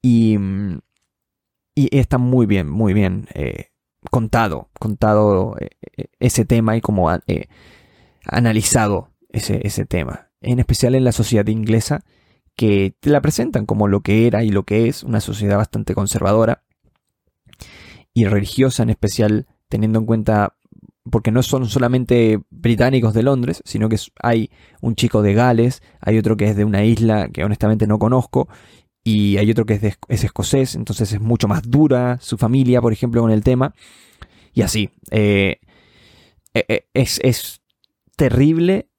Y, 0.00 0.38
mm, 0.38 0.78
y 1.74 1.98
está 1.98 2.18
muy 2.18 2.46
bien, 2.46 2.68
muy 2.68 2.94
bien 2.94 3.26
contado, 4.10 4.68
contado 4.78 5.56
eh, 5.60 5.70
eh, 5.96 6.06
ese 6.18 6.44
tema 6.44 6.76
y 6.76 6.80
como 6.80 7.12
eh, 7.12 7.48
analizado 8.26 9.10
ese, 9.30 9.60
ese, 9.66 9.84
tema. 9.84 10.28
En 10.40 10.58
especial 10.58 10.94
en 10.94 11.04
la 11.04 11.12
sociedad 11.12 11.46
inglesa, 11.46 12.04
que 12.56 12.94
te 13.00 13.10
la 13.10 13.20
presentan 13.20 13.66
como 13.66 13.88
lo 13.88 14.00
que 14.00 14.26
era 14.26 14.44
y 14.44 14.50
lo 14.50 14.64
que 14.64 14.88
es, 14.88 15.02
una 15.02 15.20
sociedad 15.20 15.56
bastante 15.56 15.94
conservadora 15.94 16.62
y 18.12 18.26
religiosa, 18.26 18.82
en 18.82 18.90
especial 18.90 19.46
teniendo 19.68 20.00
en 20.00 20.06
cuenta, 20.06 20.56
porque 21.10 21.30
no 21.30 21.42
son 21.42 21.68
solamente 21.68 22.40
británicos 22.50 23.14
de 23.14 23.22
Londres, 23.22 23.62
sino 23.64 23.88
que 23.88 23.96
hay 24.22 24.50
un 24.80 24.96
chico 24.96 25.22
de 25.22 25.34
Gales, 25.34 25.82
hay 26.00 26.18
otro 26.18 26.36
que 26.36 26.48
es 26.48 26.56
de 26.56 26.64
una 26.64 26.84
isla 26.84 27.28
que 27.28 27.44
honestamente 27.44 27.86
no 27.86 27.98
conozco, 27.98 28.48
y 29.04 29.36
hay 29.38 29.50
otro 29.50 29.66
que 29.66 29.74
es, 29.74 29.98
es, 30.08 30.24
escocés, 30.24 30.74
entonces 30.74 31.12
es 31.12 31.20
mucho 31.20 31.48
más 31.48 31.62
dura 31.62 32.18
su 32.20 32.38
familia, 32.38 32.80
por 32.80 32.92
ejemplo, 32.92 33.20
con 33.20 33.30
el 33.30 33.42
tema. 33.42 33.74
Y 34.52 34.62
así. 34.62 34.90
Eh, 35.10 35.60
eh, 36.54 36.64
eh, 36.68 36.86
es, 36.94 37.18
es, 37.22 37.60
terrible, 38.16 38.90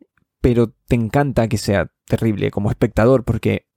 pero 0.42 0.74
te 0.88 0.96
encanta 0.96 1.48
que 1.48 1.58
sea 1.58 1.92
terrible 2.08 2.52
como 2.52 2.72
espectador 2.72 3.24
porque 3.24 3.68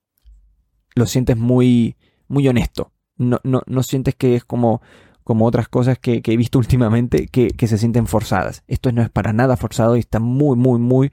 lo 0.94 1.06
sientes 1.06 1.36
muy, 1.36 1.96
muy 2.26 2.48
honesto. 2.48 2.92
No, 3.16 3.38
no, 3.44 3.62
no 3.66 3.82
sientes 3.82 4.14
que 4.14 4.34
es 4.34 4.44
como, 4.44 4.80
como 5.22 5.46
otras 5.46 5.68
cosas 5.68 5.98
que, 5.98 6.22
he 6.24 6.36
visto 6.36 6.58
últimamente 6.60 7.28
que, 7.28 7.66
se 7.66 7.78
sienten 7.78 8.06
forzadas. 8.06 8.64
Esto 8.66 8.90
no 8.92 9.02
es 9.02 9.10
para 9.10 9.32
nada 9.32 9.56
forzado 9.56 9.96
y 9.96 10.00
está 10.00 10.18
muy, 10.18 10.56
muy, 10.56 10.78
muy, 10.78 11.12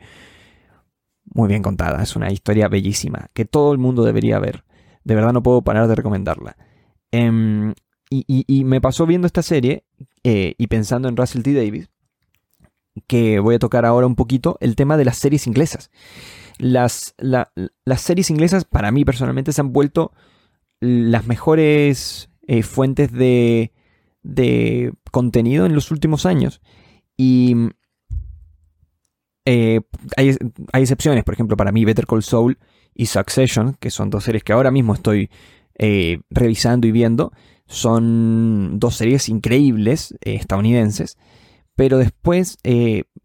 muy 1.25 1.49
bien 1.49 1.61
contada. 1.61 2.01
Es 2.01 2.15
una 2.15 2.31
historia 2.31 2.67
bellísima 2.67 3.29
que 3.33 3.45
todo 3.45 3.73
el 3.73 3.77
mundo 3.77 4.03
debería 4.03 4.39
ver. 4.39 4.63
De 5.03 5.15
verdad 5.15 5.33
no 5.33 5.43
puedo 5.43 5.61
parar 5.61 5.87
de 5.87 5.95
recomendarla. 5.95 6.55
Em, 7.11 7.73
y, 8.09 8.63
me 8.63 8.81
pasó 8.81 9.05
viendo 9.05 9.27
esta 9.27 9.41
serie 9.41 9.85
eh, 10.23 10.55
y 10.57 10.67
pensando 10.67 11.07
en 11.07 11.17
Russell 11.17 11.41
T. 11.41 11.53
Davis, 11.53 11.89
que 13.07 13.39
voy 13.39 13.55
a 13.55 13.59
tocar 13.59 13.85
ahora 13.85 14.07
un 14.07 14.15
poquito 14.15 14.57
el 14.61 14.75
tema 14.75 14.97
de 14.97 15.05
las 15.05 15.17
series 15.17 15.47
inglesas. 15.47 15.89
Las, 16.59 17.15
series 17.97 18.29
inglesas, 18.29 18.65
para 18.65 18.91
mí 18.91 19.03
personalmente, 19.03 19.51
se 19.51 19.61
han 19.61 19.73
vuelto 19.73 20.11
las 20.79 21.25
mejores 21.25 22.29
eh, 22.47 22.61
fuentes 22.61 23.11
de, 23.11 23.71
de, 24.21 24.93
contenido 25.11 25.65
en 25.65 25.73
los 25.73 25.89
últimos 25.91 26.25
años. 26.25 26.61
Y 27.17 27.55
eh, 29.45 29.81
hay, 30.17 30.37
hay, 30.71 30.81
excepciones, 30.81 31.23
por 31.23 31.33
ejemplo, 31.33 31.57
para 31.57 31.71
mí 31.71 31.83
Better 31.83 32.05
Call 32.05 32.23
Saul 32.23 32.59
y 32.95 33.07
Succession, 33.07 33.75
que 33.79 33.91
son 33.91 34.09
dos 34.09 34.23
series 34.23 34.43
que 34.43 34.53
ahora 34.53 34.71
mismo 34.71 34.93
estoy 34.93 35.29
eh, 35.75 36.19
revisando 36.29 36.87
y 36.87 36.91
viendo, 36.91 37.31
son 37.65 38.79
dos 38.79 38.95
series 38.95 39.29
increíbles 39.29 40.15
estadounidenses. 40.21 41.17
Pero 41.75 41.97
después 41.97 42.57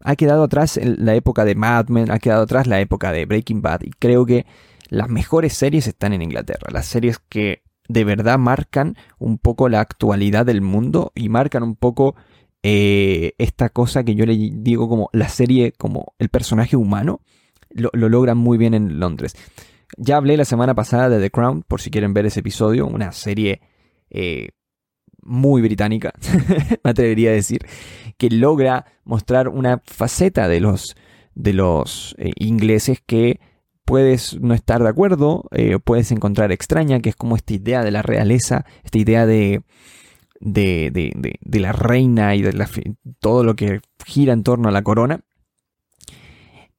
ha 0.03 0.15
quedado 0.15 0.43
atrás 0.43 0.79
la 0.81 1.13
época 1.13 1.45
de 1.45 1.53
Mad 1.53 1.89
Men, 1.89 2.09
ha 2.09 2.17
quedado 2.17 2.43
atrás 2.43 2.65
la 2.65 2.79
época 2.79 3.11
de 3.11 3.27
Breaking 3.27 3.61
Bad. 3.61 3.81
Y 3.83 3.91
creo 3.91 4.25
que 4.25 4.47
las 4.89 5.07
mejores 5.07 5.53
series 5.53 5.85
están 5.87 6.13
en 6.13 6.23
Inglaterra. 6.23 6.69
Las 6.71 6.87
series 6.87 7.19
que 7.19 7.61
de 7.87 8.03
verdad 8.03 8.37
marcan 8.37 8.95
un 9.17 9.37
poco 9.37 9.69
la 9.69 9.81
actualidad 9.81 10.45
del 10.45 10.61
mundo 10.61 11.11
y 11.15 11.29
marcan 11.29 11.63
un 11.63 11.75
poco 11.75 12.15
eh, 12.63 13.33
esta 13.37 13.69
cosa 13.69 14.03
que 14.03 14.15
yo 14.15 14.25
le 14.25 14.35
digo 14.35 14.89
como 14.89 15.09
la 15.11 15.29
serie, 15.29 15.71
como 15.71 16.13
el 16.19 16.29
personaje 16.29 16.75
humano, 16.75 17.21
lo, 17.69 17.91
logran 17.93 18.37
muy 18.37 18.57
bien 18.57 18.73
en 18.73 18.99
Londres. 18.99 19.35
Ya 19.97 20.17
hablé 20.17 20.37
la 20.37 20.45
semana 20.45 20.75
pasada 20.75 21.09
de 21.09 21.19
The 21.19 21.31
Crown, 21.31 21.63
por 21.63 21.81
si 21.81 21.89
quieren 21.89 22.13
ver 22.13 22.25
ese 22.25 22.41
episodio, 22.41 22.87
una 22.87 23.11
serie 23.11 23.61
eh, 24.09 24.49
muy 25.21 25.61
británica, 25.61 26.13
me 26.83 26.91
atrevería 26.91 27.31
a 27.31 27.33
decir, 27.33 27.65
que 28.17 28.29
logra 28.29 28.85
mostrar 29.03 29.49
una 29.49 29.81
faceta 29.85 30.47
de 30.47 30.59
los, 30.59 30.95
de 31.35 31.53
los 31.53 32.15
eh, 32.17 32.31
ingleses 32.37 33.01
que 33.05 33.39
puedes 33.85 34.39
no 34.39 34.53
estar 34.53 34.83
de 34.83 34.89
acuerdo, 34.89 35.45
eh, 35.51 35.79
puedes 35.83 36.11
encontrar 36.11 36.51
extraña, 36.51 36.99
que 36.99 37.09
es 37.09 37.15
como 37.15 37.35
esta 37.35 37.53
idea 37.53 37.83
de 37.83 37.89
la 37.89 38.03
realeza, 38.03 38.65
esta 38.83 38.99
idea 38.99 39.25
de, 39.25 39.63
de, 40.39 41.59
la 41.59 41.71
reina 41.71 42.35
y 42.35 42.43
de 42.43 42.95
todo 43.19 43.43
lo 43.43 43.55
que 43.55 43.81
gira 44.05 44.33
en 44.33 44.43
torno 44.43 44.69
a 44.69 44.71
la 44.71 44.83
corona. 44.83 45.21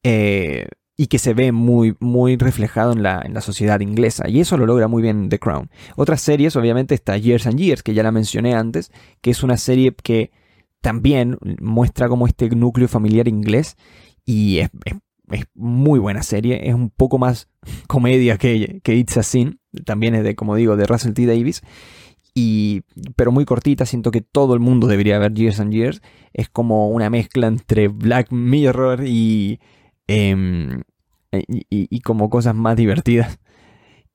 Eh, 0.02 0.66
y 1.00 1.06
que 1.06 1.18
se 1.18 1.32
ve 1.32 1.50
muy, 1.50 1.96
muy 1.98 2.36
reflejado 2.36 2.92
en 2.92 3.02
la, 3.02 3.22
en 3.24 3.32
la, 3.32 3.40
sociedad 3.40 3.80
inglesa. 3.80 4.28
Y 4.28 4.40
eso 4.40 4.58
lo 4.58 4.66
logra 4.66 4.86
muy 4.86 5.00
bien 5.00 5.30
The 5.30 5.38
Crown. 5.38 5.70
Otras 5.96 6.20
series, 6.20 6.56
obviamente, 6.56 6.94
está 6.94 7.16
Years 7.16 7.46
and 7.46 7.58
Years, 7.58 7.82
que 7.82 7.94
ya 7.94 8.02
la 8.02 8.12
mencioné 8.12 8.54
antes, 8.54 8.92
que 9.22 9.30
es 9.30 9.42
una 9.42 9.56
serie 9.56 9.94
que 9.94 10.30
también 10.82 11.38
muestra 11.58 12.06
como 12.10 12.26
este 12.26 12.50
núcleo 12.50 12.86
familiar 12.86 13.28
inglés 13.28 13.78
y 14.26 14.58
es 14.58 14.68
es 15.30 15.44
muy 15.54 15.98
buena 15.98 16.22
serie, 16.22 16.68
es 16.68 16.74
un 16.74 16.90
poco 16.90 17.16
más 17.16 17.48
comedia 17.88 18.36
que, 18.36 18.80
que 18.82 18.94
It's 18.94 19.16
a 19.16 19.22
Sin, 19.22 19.58
también 19.86 20.14
es 20.14 20.22
de, 20.22 20.34
como 20.34 20.54
digo, 20.54 20.76
de 20.76 20.84
Russell 20.84 21.14
T. 21.14 21.24
Davis, 21.24 21.62
y, 22.34 22.82
pero 23.16 23.32
muy 23.32 23.46
cortita, 23.46 23.86
siento 23.86 24.10
que 24.10 24.20
todo 24.20 24.52
el 24.52 24.60
mundo 24.60 24.86
debería 24.86 25.18
ver 25.18 25.32
Years 25.32 25.60
and 25.60 25.72
Years, 25.72 26.02
es 26.34 26.50
como 26.50 26.90
una 26.90 27.08
mezcla 27.08 27.46
entre 27.46 27.88
Black 27.88 28.32
Mirror 28.32 29.04
y, 29.06 29.60
em, 30.10 30.82
y, 31.32 32.00
como 32.00 32.30
cosas 32.30 32.54
más 32.54 32.76
divertidas. 32.76 33.38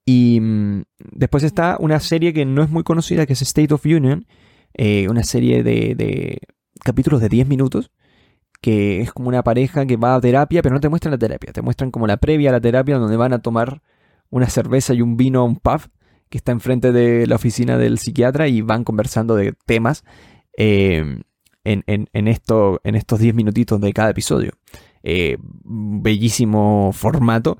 Y 0.05 0.39
mm, 0.39 0.83
después 1.11 1.43
está 1.43 1.77
una 1.79 1.99
serie 1.99 2.33
que 2.33 2.45
no 2.45 2.63
es 2.63 2.69
muy 2.69 2.83
conocida, 2.83 3.25
que 3.25 3.33
es 3.33 3.41
State 3.41 3.73
of 3.73 3.85
Union, 3.85 4.25
eh, 4.73 5.07
una 5.09 5.23
serie 5.23 5.63
de, 5.63 5.95
de 5.95 6.39
capítulos 6.83 7.21
de 7.21 7.29
10 7.29 7.47
minutos, 7.47 7.91
que 8.61 9.01
es 9.01 9.11
como 9.13 9.29
una 9.29 9.43
pareja 9.43 9.85
que 9.85 9.97
va 9.97 10.15
a 10.15 10.21
terapia, 10.21 10.61
pero 10.61 10.75
no 10.75 10.81
te 10.81 10.89
muestran 10.89 11.11
la 11.11 11.17
terapia, 11.17 11.53
te 11.53 11.61
muestran 11.61 11.91
como 11.91 12.07
la 12.07 12.17
previa 12.17 12.49
a 12.49 12.53
la 12.53 12.61
terapia 12.61 12.97
donde 12.97 13.17
van 13.17 13.33
a 13.33 13.39
tomar 13.39 13.81
una 14.29 14.49
cerveza 14.49 14.93
y 14.93 15.01
un 15.01 15.17
vino 15.17 15.41
a 15.41 15.43
un 15.43 15.55
pub 15.57 15.81
que 16.29 16.37
está 16.37 16.51
enfrente 16.51 16.91
de 16.91 17.27
la 17.27 17.35
oficina 17.35 17.77
del 17.77 17.99
psiquiatra 17.99 18.47
y 18.47 18.61
van 18.61 18.83
conversando 18.83 19.35
de 19.35 19.53
temas 19.65 20.03
em, 20.57 21.21
en, 21.63 22.27
esto, 22.27 22.81
en 22.83 22.95
estos 22.95 23.19
10 23.19 23.35
minutitos 23.35 23.79
de 23.81 23.93
cada 23.93 24.09
episodio. 24.09 24.51
Eh, 25.07 25.37
bellísimo 25.39 26.89
formato 26.91 27.59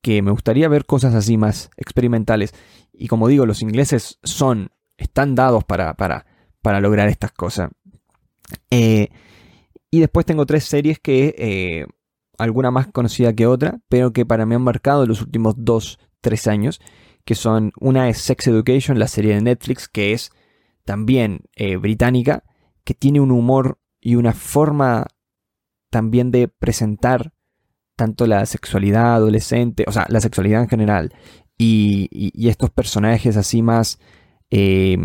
que 0.00 0.22
me 0.22 0.30
gustaría 0.30 0.68
ver 0.68 0.86
cosas 0.86 1.14
así 1.14 1.36
más 1.36 1.70
experimentales. 1.76 2.54
Y 2.94 3.08
como 3.08 3.28
digo, 3.28 3.44
los 3.44 3.60
ingleses 3.60 4.18
son, 4.22 4.70
están 4.96 5.34
dados 5.34 5.64
para, 5.64 5.92
para, 5.98 6.24
para 6.62 6.80
lograr 6.80 7.08
estas 7.08 7.30
cosas. 7.32 7.68
Eh, 8.70 9.10
y 9.90 10.00
después 10.00 10.24
tengo 10.24 10.46
tres 10.46 10.64
series 10.64 10.98
que, 10.98 11.34
eh, 11.36 11.86
alguna 12.38 12.70
más 12.70 12.86
conocida 12.86 13.34
que 13.34 13.46
otra, 13.46 13.80
pero 13.90 14.14
que 14.14 14.24
para 14.24 14.46
mí 14.46 14.54
han 14.54 14.62
marcado 14.62 15.04
los 15.04 15.20
últimos 15.20 15.56
dos, 15.58 15.98
tres 16.22 16.46
años, 16.46 16.80
que 17.26 17.34
son, 17.34 17.72
una 17.78 18.08
es 18.08 18.16
Sex 18.16 18.46
Education, 18.46 18.98
la 18.98 19.08
serie 19.08 19.34
de 19.34 19.42
Netflix, 19.42 19.88
que 19.88 20.14
es 20.14 20.30
también 20.86 21.40
británica, 21.80 22.44
que 22.84 22.94
tiene 22.94 23.20
un 23.20 23.30
humor 23.30 23.78
y 24.00 24.14
una 24.14 24.32
forma 24.32 25.06
también 25.90 26.30
de 26.30 26.48
presentar 26.48 27.32
tanto 27.96 28.26
la 28.26 28.46
sexualidad 28.46 29.14
adolescente, 29.14 29.84
o 29.86 29.92
sea, 29.92 30.06
la 30.08 30.20
sexualidad 30.20 30.62
en 30.62 30.68
general, 30.68 31.12
y, 31.58 32.48
estos 32.48 32.70
personajes 32.70 33.36
así 33.36 33.62
más 33.62 33.98
eh, 34.50 34.96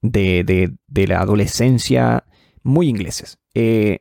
de, 0.00 0.72
de, 0.86 1.06
la 1.06 1.20
adolescencia, 1.20 2.24
muy 2.62 2.88
ingleses. 2.88 3.38
Eh, 3.54 4.00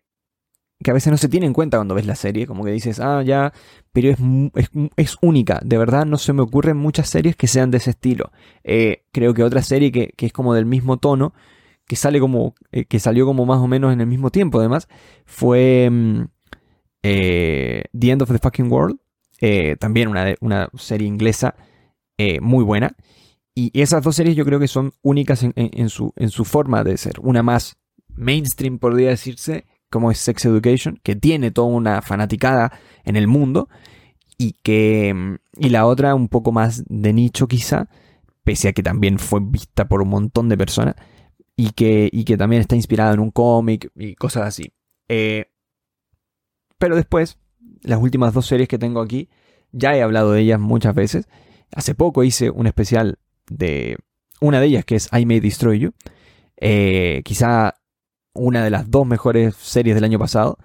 que 0.83 0.91
a 0.91 0.93
veces 0.93 1.09
no 1.09 1.17
se 1.17 1.29
tiene 1.29 1.47
en 1.47 1.53
cuenta 1.53 1.77
cuando 1.77 1.95
ves 1.95 2.05
la 2.05 2.15
serie, 2.15 2.45
como 2.45 2.63
que 2.63 2.71
dices, 2.71 2.99
ah, 2.99 3.23
ya, 3.23 3.51
pero 3.91 4.09
es, 4.09 4.17
es, 4.95 5.17
única. 5.21 5.59
De 5.63 5.77
verdad 5.77 6.05
no 6.05 6.17
se 6.17 6.33
me 6.33 6.43
ocurren 6.43 6.77
muchas 6.77 7.09
series 7.09 7.35
que 7.35 7.47
sean 7.47 7.71
de 7.71 7.77
ese 7.77 7.91
estilo. 7.91 8.31
Eh, 8.63 9.03
creo 9.11 9.33
que 9.33 9.43
otra 9.43 9.63
serie 9.63 9.91
que, 9.91 10.13
es 10.17 10.33
como 10.33 10.53
del 10.53 10.65
mismo 10.65 10.97
tono, 10.97 11.33
que 11.87 11.95
sale 11.95 12.19
como, 12.19 12.53
eh, 12.71 12.85
que 12.85 12.99
salió 12.99 13.25
como 13.25 13.45
más 13.45 13.59
o 13.59 13.67
menos 13.67 13.93
en 13.93 14.01
el 14.01 14.07
mismo 14.07 14.29
tiempo 14.29 14.59
además, 14.59 14.87
fue 15.25 15.89
mm, 15.89 16.21
eh, 17.03 17.83
The 17.97 18.11
End 18.11 18.21
of 18.21 18.31
the 18.31 18.39
Fucking 18.39 18.71
World, 18.71 18.99
también 19.79 20.07
una, 20.07 20.33
una, 20.41 20.69
serie 20.77 21.07
inglesa 21.07 21.55
muy 22.41 22.63
buena. 22.63 22.95
Y 23.53 23.71
esas 23.79 24.03
dos 24.03 24.15
series 24.15 24.35
yo 24.35 24.45
creo 24.45 24.59
que 24.59 24.67
son 24.67 24.93
únicas 25.03 25.43
en, 25.43 25.89
su, 25.89 26.11
en 26.15 26.29
su 26.29 26.43
forma 26.43 26.83
de 26.83 26.97
ser. 26.97 27.19
Una 27.21 27.43
más 27.43 27.77
mainstream, 28.15 28.79
podría 28.79 29.09
decirse, 29.09 29.65
como 29.89 30.11
es 30.11 30.17
Sex 30.17 30.45
Education, 30.45 30.99
que 31.03 31.15
tiene 31.15 31.51
toda 31.51 31.67
una 31.67 32.01
fanaticada 32.01 32.71
en 33.03 33.15
el 33.15 33.27
mundo 33.27 33.69
y 34.37 34.53
que 34.63 35.13
mm, 35.13 35.35
y 35.59 35.69
la 35.69 35.85
otra 35.85 36.15
un 36.15 36.27
poco 36.27 36.51
más 36.51 36.83
de 36.87 37.13
nicho 37.13 37.47
quizá, 37.47 37.89
pese 38.43 38.69
a 38.69 38.73
que 38.73 38.83
también 38.83 39.19
fue 39.19 39.39
vista 39.41 39.87
por 39.87 40.01
un 40.01 40.09
montón 40.09 40.49
de 40.49 40.57
personas 40.57 40.95
y 41.57 41.71
que, 41.71 42.07
y 42.13 42.23
que 42.23 42.37
también 42.37 42.61
está 42.61 42.75
inspirada 42.75 43.13
en 43.13 43.19
un 43.19 43.31
cómic 43.31 43.91
y 43.95 44.15
cosas 44.15 44.43
así. 44.43 44.71
Eh, 45.09 45.51
pero 46.77 46.95
después, 46.95 47.39
las 47.81 47.99
últimas 47.99 48.33
dos 48.33 48.45
series 48.45 48.69
que 48.69 48.77
tengo 48.77 49.01
aquí, 49.01 49.27
ya 49.71 49.97
he 49.97 50.03
hablado 50.03 50.31
de 50.31 50.41
ellas 50.41 50.59
muchas 50.59 50.93
veces. 50.93 51.27
Hace 51.75 51.95
poco 51.95 52.23
hice 52.23 52.51
un 52.51 52.67
especial 52.67 53.17
de 53.49 53.97
una 54.39 54.61
de 54.61 54.67
ellas 54.67 54.85
que 54.85 54.95
es 54.95 55.09
I 55.11 55.25
May 55.25 55.39
Destroy 55.39 55.79
You. 55.79 55.93
Eh, 56.57 57.23
quizá 57.25 57.75
una 58.33 58.63
de 58.63 58.69
las 58.69 58.89
dos 58.91 59.07
mejores 59.07 59.55
series 59.55 59.95
del 59.95 60.03
año 60.03 60.19
pasado. 60.19 60.59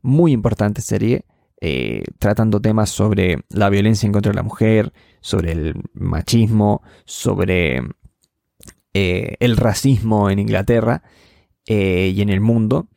Muy 0.00 0.30
importante 0.30 0.80
serie. 0.80 1.24
Eh, 1.60 2.04
tratando 2.18 2.60
temas 2.60 2.90
sobre 2.90 3.38
la 3.48 3.70
violencia 3.70 4.06
en 4.06 4.12
contra 4.12 4.30
de 4.30 4.36
la 4.36 4.42
mujer, 4.42 4.92
sobre 5.20 5.52
el 5.52 5.74
machismo, 5.94 6.82
sobre 7.06 7.80
eh, 8.98 9.36
el 9.40 9.58
racismo 9.58 10.30
en 10.30 10.38
Inglaterra 10.38 11.02
eh, 11.66 12.14
y 12.14 12.22
en 12.22 12.30
el 12.30 12.40
mundo. 12.40 12.88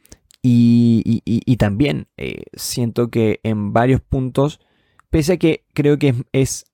Y, 0.41 1.57
también 1.57 2.07
siento 2.53 3.09
que 3.09 3.41
en 3.43 3.73
varios 3.73 3.99
puntos, 3.99 4.61
pese 5.09 5.33
a 5.33 5.37
que 5.37 5.65
creo 5.73 5.99
que 5.99 6.15
es, 6.31 6.71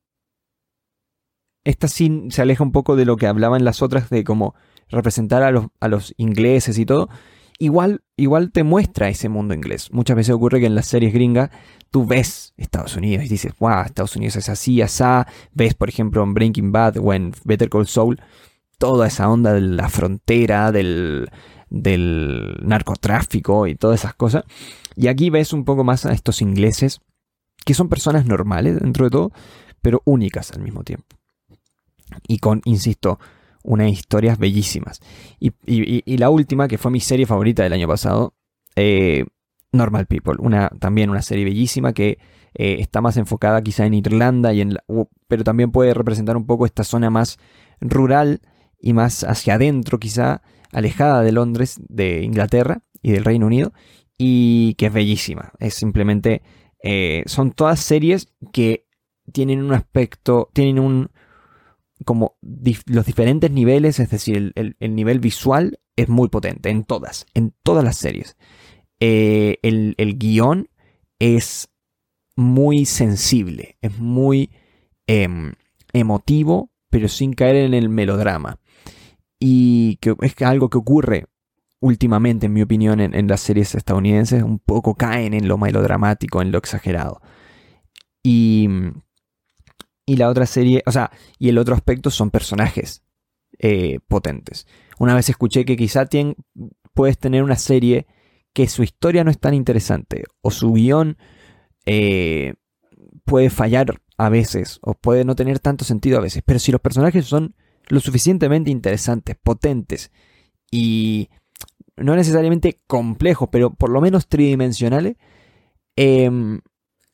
esta 1.63 1.87
sí 1.87 2.27
se 2.29 2.43
aleja 2.43 2.63
un 2.63 2.71
poco 2.71 2.95
de 2.95 3.05
lo 3.05 3.17
que 3.17 3.25
hablaban 3.25 3.65
las 3.65 3.81
otras 3.81 4.11
de 4.11 4.23
cómo 4.23 4.53
representar 4.89 5.41
a 5.41 5.49
los, 5.49 5.65
a 5.79 5.87
los 5.87 6.13
ingleses 6.17 6.77
y 6.77 6.85
todo, 6.85 7.09
igual, 7.59 8.03
igual 8.17 8.51
te 8.51 8.63
muestra 8.63 9.09
ese 9.09 9.29
mundo 9.29 9.53
inglés. 9.53 9.91
Muchas 9.91 10.15
veces 10.15 10.35
ocurre 10.35 10.59
que 10.59 10.67
en 10.67 10.75
las 10.75 10.85
series 10.85 11.13
gringas 11.13 11.49
tú 11.91 12.05
ves 12.05 12.53
Estados 12.57 12.95
Unidos 12.95 13.25
y 13.25 13.29
dices, 13.29 13.53
wow, 13.59 13.81
Estados 13.85 14.15
Unidos 14.15 14.35
es 14.35 14.49
así, 14.49 14.81
así. 14.81 15.03
Ves, 15.53 15.73
por 15.73 15.89
ejemplo, 15.89 16.23
en 16.23 16.33
Breaking 16.33 16.71
Bad 16.71 16.97
o 16.97 17.13
en 17.13 17.33
Better 17.43 17.69
Call 17.69 17.87
Saul, 17.87 18.21
toda 18.85 19.07
esa 19.07 19.27
onda 19.27 19.51
de 19.51 19.61
la 19.61 19.89
frontera, 19.89 20.71
del, 20.71 21.27
narcotráfico 22.61 23.65
y 23.65 23.73
todas 23.73 24.01
esas 24.01 24.13
cosas. 24.13 24.43
Y 24.95 25.07
aquí 25.07 25.31
ves 25.31 25.53
un 25.53 25.65
poco 25.65 25.83
más 25.83 26.05
a 26.05 26.13
estos 26.13 26.39
ingleses, 26.39 27.01
que 27.65 27.73
son 27.73 27.89
personas 27.89 28.27
normales 28.27 28.79
dentro 28.79 29.05
de 29.05 29.09
todo, 29.09 29.31
pero 29.81 30.03
únicas 30.05 30.51
al 30.51 30.61
mismo 30.61 30.83
tiempo. 30.83 31.17
Y 32.27 32.37
con, 32.37 32.61
insisto, 32.65 33.17
unas 33.63 33.91
historias 33.91 34.37
bellísimas. 34.37 35.01
Y, 35.39 36.17
la 36.17 36.29
última, 36.29 36.67
que 36.67 36.77
fue 36.77 36.91
mi 36.91 36.99
serie 36.99 37.25
favorita 37.25 37.63
del 37.63 37.73
año 37.73 37.87
pasado, 37.87 38.35
eh, 38.75 39.25
Normal 39.71 40.05
People, 40.05 40.35
una, 40.37 40.69
también 40.79 41.09
una 41.09 41.23
serie 41.23 41.43
bellísima 41.43 41.91
que 41.91 42.19
eh, 42.53 42.77
está 42.81 43.01
más 43.01 43.17
enfocada 43.17 43.63
quizá 43.63 43.87
en 43.87 43.95
Irlanda, 43.95 44.53
y 44.53 44.61
en 44.61 44.77
pero 45.27 45.43
también 45.43 45.71
puede 45.71 45.95
representar 45.95 46.37
un 46.37 46.45
poco 46.45 46.67
esta 46.67 46.83
zona 46.83 47.09
más 47.09 47.39
rural 47.81 48.41
y 48.85 48.93
más 48.93 49.23
hacia 49.23 49.55
adentro 49.55 49.99
quizá, 49.99 50.43
alejada 50.71 51.23
de 51.23 51.31
Londres, 51.31 51.81
de 51.89 52.21
Inglaterra 52.21 52.83
y 53.01 53.13
del 53.13 53.25
Reino 53.25 53.47
Unido, 53.47 53.73
y 54.15 54.75
que 54.75 54.85
es 54.85 54.93
bellísima. 54.93 55.53
Es 55.57 55.73
simplemente, 55.73 56.43
eh, 56.83 57.23
son 57.25 57.51
todas 57.51 57.79
series 57.79 58.31
que 58.53 58.85
tienen 59.33 59.63
un 59.63 59.73
aspecto, 59.73 60.51
tienen 60.53 60.77
un, 60.77 61.09
como 62.05 62.37
los 62.85 63.07
diferentes 63.07 63.49
niveles, 63.49 63.99
es 63.99 64.11
decir, 64.11 64.53
el, 64.53 64.95
nivel 64.95 65.19
visual 65.19 65.79
es 65.95 66.07
muy 66.07 66.29
potente 66.29 66.69
en 66.69 66.83
todas, 66.83 67.25
en 67.33 67.55
todas 67.63 67.83
las 67.83 67.97
series. 67.97 68.37
Eh, 68.99 69.57
el, 69.63 69.95
el, 69.97 70.19
guion 70.19 70.69
es 71.17 71.69
muy 72.35 72.85
sensible, 72.85 73.77
es 73.81 73.97
muy 73.97 74.51
em, 75.07 75.53
emotivo, 75.91 76.71
pero 76.91 77.07
sin 77.07 77.33
caer 77.33 77.55
en 77.55 77.73
el 77.73 77.89
melodrama. 77.89 78.59
Y 79.39 79.97
que 79.97 80.15
es 80.21 80.41
algo 80.41 80.69
que 80.69 80.77
ocurre 80.77 81.25
últimamente, 81.79 82.47
en 82.47 82.53
mi 82.53 82.61
opinión, 82.61 82.99
en, 82.99 83.27
las 83.27 83.41
series 83.41 83.75
estadounidenses, 83.75 84.41
un 84.41 84.59
poco 84.59 84.95
caen 84.95 85.33
en 85.33 85.47
lo 85.47 85.57
melodramático, 85.57 86.41
en 86.41 86.51
lo 86.51 86.57
exagerado. 86.57 87.21
Y, 88.23 88.67
y 90.05 90.15
la 90.15 90.29
otra 90.29 90.45
serie, 90.45 90.81
o 90.85 90.91
sea, 90.91 91.11
y 91.37 91.49
el 91.49 91.57
otro 91.57 91.75
aspecto 91.75 92.09
son 92.09 92.31
personajes 92.31 93.03
eh, 93.59 93.99
potentes. 94.07 94.67
Una 94.99 95.15
vez 95.15 95.29
escuché 95.29 95.63
que 95.65 95.77
quizá 95.77 96.07
puedes 96.93 97.17
tener 97.17 97.43
una 97.43 97.55
serie 97.55 98.07
que 98.53 98.67
su 98.67 98.83
historia 98.83 99.23
no 99.23 99.31
es 99.31 99.39
tan 99.39 99.53
interesante 99.53 100.23
o 100.41 100.49
su 100.49 100.73
guion 100.73 101.17
eh, 101.85 102.53
puede 103.25 103.49
fallar 103.49 104.01
a 104.17 104.29
veces 104.29 104.79
o 104.81 104.93
puede 104.93 105.25
no 105.25 105.35
tener 105.35 105.59
tanto 105.59 105.85
sentido 105.85 106.17
a 106.17 106.21
veces, 106.21 106.41
pero 106.45 106.59
si 106.59 106.71
los 106.71 106.81
personajes 106.81 107.25
son 107.25 107.55
lo 107.87 107.99
suficientemente 107.99 108.71
interesantes, 108.71 109.35
potentes 109.41 110.11
y 110.71 111.29
no 111.97 112.15
necesariamente 112.15 112.81
complejos, 112.87 113.49
pero 113.51 113.73
por 113.73 113.89
lo 113.89 114.01
menos 114.01 114.27
tridimensionales, 114.27 115.15
em, 115.95 116.61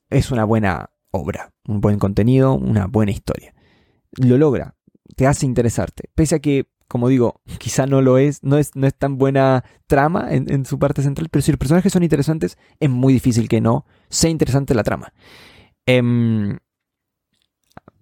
es 0.10 0.32
una 0.32 0.44
buena 0.44 0.90
obra, 1.12 1.54
un 1.68 1.82
buen 1.82 2.00
contenido, 2.00 2.54
una 2.54 2.88
buena 2.88 3.12
historia. 3.12 3.54
Lo 4.12 4.38
logra, 4.38 4.76
te 5.16 5.28
hace 5.28 5.46
interesarte, 5.46 6.10
pese 6.16 6.36
a 6.36 6.40
que, 6.40 6.68
como 6.88 7.08
digo, 7.08 7.42
quizá 7.60 7.86
no 7.86 8.02
lo 8.02 8.18
es, 8.18 8.44
no 8.44 8.58
es, 8.58 8.76
no 8.76 8.88
es 8.88 8.96
tan 8.96 9.18
buena 9.18 9.64
trama 9.88 10.30
en, 10.32 10.66
su 10.66 10.80
parte 10.80 11.02
central, 11.02 11.30
pero 11.30 11.42
si 11.42 11.52
los 11.52 11.60
personajes 11.60 11.94
son 11.94 12.04
interesantes, 12.04 12.58
es 12.80 12.90
muy 12.90 13.14
difícil 13.14 13.48
que 13.48 13.62
no 13.62 13.86
sea 14.10 14.30
interesante 14.30 14.74
la 14.74 14.84
trama. 14.84 15.14
Em, 15.86 16.58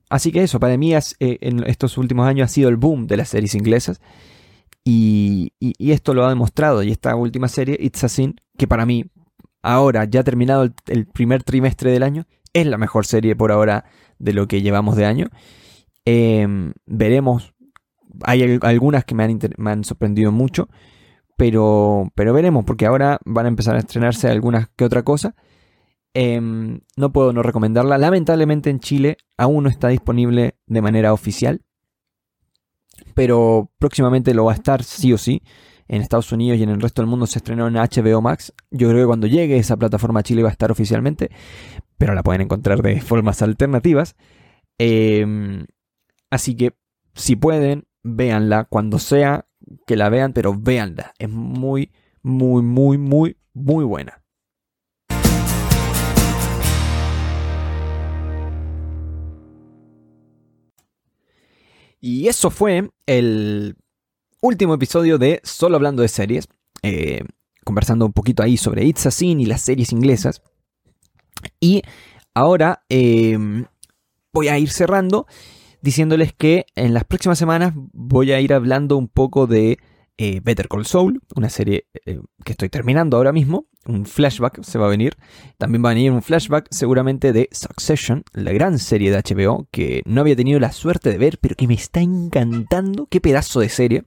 Así 0.10 0.32
que 0.32 0.42
eso, 0.42 0.60
para 0.60 0.76
mí 0.78 0.94
eh, 0.94 1.02
en 1.20 1.64
estos 1.66 1.98
últimos 1.98 2.28
años 2.28 2.46
ha 2.46 2.54
sido 2.54 2.70
el 2.70 2.78
boom 2.78 3.06
de 3.08 3.18
las 3.18 3.30
series 3.30 3.54
inglesas. 3.54 4.02
Y, 4.84 5.54
esto 5.78 6.14
lo 6.14 6.26
ha 6.26 6.30
demostrado. 6.30 6.82
Y 6.82 6.92
esta 6.92 7.16
última 7.16 7.48
serie, 7.48 7.78
It's 7.80 8.04
a 8.04 8.10
Sin, 8.10 8.36
que 8.58 8.68
para 8.68 8.86
mí, 8.86 9.06
ahora, 9.62 10.06
ya 10.06 10.24
terminado 10.24 10.68
el, 10.88 11.06
primer 11.06 11.44
trimestre 11.44 11.92
del 11.92 12.04
año, 12.04 12.26
es 12.54 12.66
la 12.66 12.78
mejor 12.78 13.06
serie 13.06 13.36
por 13.36 13.52
ahora 13.52 13.86
de 14.18 14.34
lo 14.34 14.48
que 14.48 14.64
llevamos 14.64 14.96
de 14.96 15.06
año. 15.06 15.28
Em, 16.06 16.74
veremos. 16.88 17.54
Hay 18.24 18.60
algunas 18.62 19.06
que 19.06 19.14
me 19.14 19.24
han, 19.24 19.40
me 19.58 19.72
han 19.72 19.84
sorprendido 19.84 20.32
mucho. 20.32 20.70
Pero, 21.38 22.12
pero 22.16 22.34
veremos, 22.34 22.66
porque 22.66 22.86
ahora 22.86 23.20
van 23.24 23.46
a 23.46 23.50
empezar 23.50 23.76
a 23.76 23.80
estrenarse 23.80 24.28
algunas 24.28 24.70
que 24.76 24.84
otra 24.84 25.04
cosa. 25.04 25.36
Em, 26.14 26.82
no 26.98 27.12
puedo 27.12 27.34
no 27.34 27.44
recomendarla. 27.44 27.98
Lamentablemente 27.98 28.70
en 28.70 28.80
Chile 28.80 29.18
aún 29.38 29.64
no 29.64 29.70
está 29.70 29.90
disponible 29.90 30.56
de 30.66 30.82
manera 30.82 31.14
oficial. 31.14 31.62
Pero 33.14 33.72
próximamente 33.78 34.34
lo 34.34 34.46
va 34.46 34.54
a 34.54 34.56
estar 34.56 34.84
sí 34.84 35.14
o 35.14 35.18
sí. 35.18 35.42
En 35.88 36.02
Estados 36.02 36.32
Unidos 36.32 36.60
y 36.60 36.64
en 36.64 36.70
el 36.70 36.82
resto 36.82 37.02
del 37.02 37.10
mundo 37.10 37.26
se 37.26 37.40
estrenó 37.40 37.68
en 37.68 37.74
HBO 37.74 38.22
Max. 38.22 38.54
Yo 38.70 38.90
creo 38.90 39.02
que 39.02 39.08
cuando 39.08 39.28
llegue 39.28 39.58
esa 39.58 39.78
plataforma 39.78 40.20
a 40.20 40.24
Chile 40.24 40.44
va 40.44 40.50
a 40.50 40.52
estar 40.52 40.72
oficialmente. 40.72 41.32
Pero 41.98 42.14
la 42.14 42.24
pueden 42.24 42.42
encontrar 42.42 42.82
de 42.82 43.02
formas 43.02 43.42
alternativas. 43.42 44.16
Em, 44.78 45.66
así 46.30 46.56
que 46.56 46.74
si 47.16 47.36
pueden, 47.36 47.86
véanla 48.04 48.66
cuando 48.66 49.00
sea 49.00 49.48
que 49.86 49.96
la 49.96 50.10
vean, 50.10 50.34
pero 50.34 50.54
véanla. 50.58 51.14
Es 51.18 51.30
muy, 51.30 51.92
muy, 52.22 52.62
muy, 52.62 52.98
muy, 52.98 53.38
muy 53.54 53.84
buena. 53.84 54.19
Y 62.02 62.28
eso 62.28 62.50
fue 62.50 62.92
el 63.06 63.76
último 64.42 64.74
episodio 64.74 65.18
de 65.18 65.42
Solo 65.44 65.76
hablando 65.76 66.02
de 66.02 66.08
series, 66.08 66.48
eh, 66.82 67.22
conversando 67.66 68.06
un 68.06 68.14
poquito 68.14 68.42
ahí 68.42 68.58
sobre 68.58 68.86
It's 68.86 69.06
a 69.06 69.12
Sin 69.12 69.40
y 69.40 69.46
las 69.46 69.62
series 69.62 69.92
inglesas. 69.92 70.42
Y 71.60 71.82
ahora 72.34 72.84
em, 72.90 73.66
voy 74.32 74.48
a 74.48 74.58
ir 74.58 74.70
cerrando 74.70 75.28
diciéndoles 75.82 76.34
que 76.34 76.66
en 76.76 76.94
las 76.94 77.06
próximas 77.06 77.40
semanas 77.40 77.74
voy 77.76 78.32
a 78.32 78.42
ir 78.42 78.54
hablando 78.54 78.98
un 78.98 79.08
poco 79.08 79.48
de 79.48 79.78
eh, 80.18 80.42
Better 80.44 80.68
Call 80.68 80.86
Saul, 80.86 81.22
una 81.36 81.50
serie 81.50 81.88
eh, 82.06 82.20
que 82.44 82.52
estoy 82.52 82.70
terminando 82.70 83.18
ahora 83.18 83.32
mismo. 83.32 83.68
Un 83.86 84.06
flashback 84.06 84.62
se 84.64 84.78
va 84.78 84.86
a 84.86 84.90
venir. 84.90 85.18
También 85.58 85.84
va 85.84 85.92
a 85.92 85.94
venir 85.94 86.12
un 86.12 86.22
flashback 86.22 86.68
seguramente 86.72 87.34
de 87.34 87.50
Succession, 87.52 88.24
la 88.34 88.52
gran 88.52 88.78
serie 88.78 89.12
de 89.12 89.18
HBO 89.18 89.68
que 89.72 90.04
no 90.06 90.22
había 90.22 90.36
tenido 90.36 90.60
la 90.60 90.72
suerte 90.72 91.10
de 91.10 91.18
ver, 91.18 91.40
pero 91.40 91.56
que 91.56 91.68
me 91.68 91.74
está 91.74 92.02
encantando. 92.02 93.08
Qué 93.08 93.22
pedazo 93.22 93.62
de 93.62 93.70
serie. 93.70 94.04